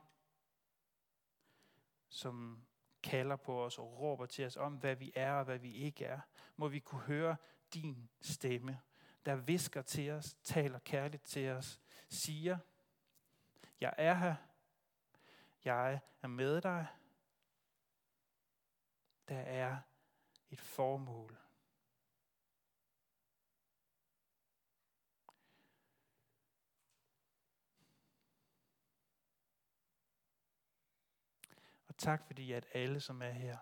som 2.09 2.67
kalder 3.03 3.37
på 3.37 3.64
os 3.64 3.79
og 3.79 3.99
råber 4.01 4.27
til 4.27 4.47
os 4.47 4.57
om, 4.57 4.75
hvad 4.75 4.97
vi 4.97 5.12
er 5.14 5.33
og 5.33 5.45
hvad 5.45 5.59
vi 5.59 5.73
ikke 5.73 6.05
er. 6.05 6.21
Må 6.57 6.69
vi 6.69 6.79
kunne 6.79 7.01
høre 7.01 7.37
din 7.75 8.09
stemme, 8.21 8.81
der 9.27 9.37
visker 9.37 9.83
til 9.83 10.11
os, 10.11 10.35
taler 10.35 10.79
kærligt 10.79 11.25
til 11.25 11.49
os, 11.49 11.81
siger, 12.09 12.59
jeg 13.81 13.95
er 13.99 14.14
her, 14.14 14.35
jeg 15.64 16.01
er 16.23 16.27
med 16.27 16.61
dig. 16.61 16.87
Der 19.29 19.38
er 19.38 19.79
et 20.51 20.61
formål. 20.61 21.44
Tak 32.05 32.27
fordi, 32.27 32.53
at 32.53 32.67
alle, 32.73 33.01
som 33.01 33.23
er 33.23 33.31
her, 33.31 33.59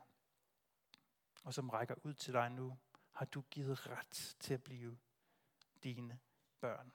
og 1.44 1.55
som 1.55 1.70
rækker 1.70 1.94
ud 2.02 2.14
til 2.14 2.33
dig 2.33 2.50
nu, 2.50 2.78
har 3.12 3.24
du 3.24 3.40
givet 3.40 3.88
ret 3.88 4.37
til 4.40 4.55
at 4.55 4.62
blive 4.62 4.98
dine 5.83 6.20
børn. 6.61 6.92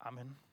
Amen. 0.00 0.49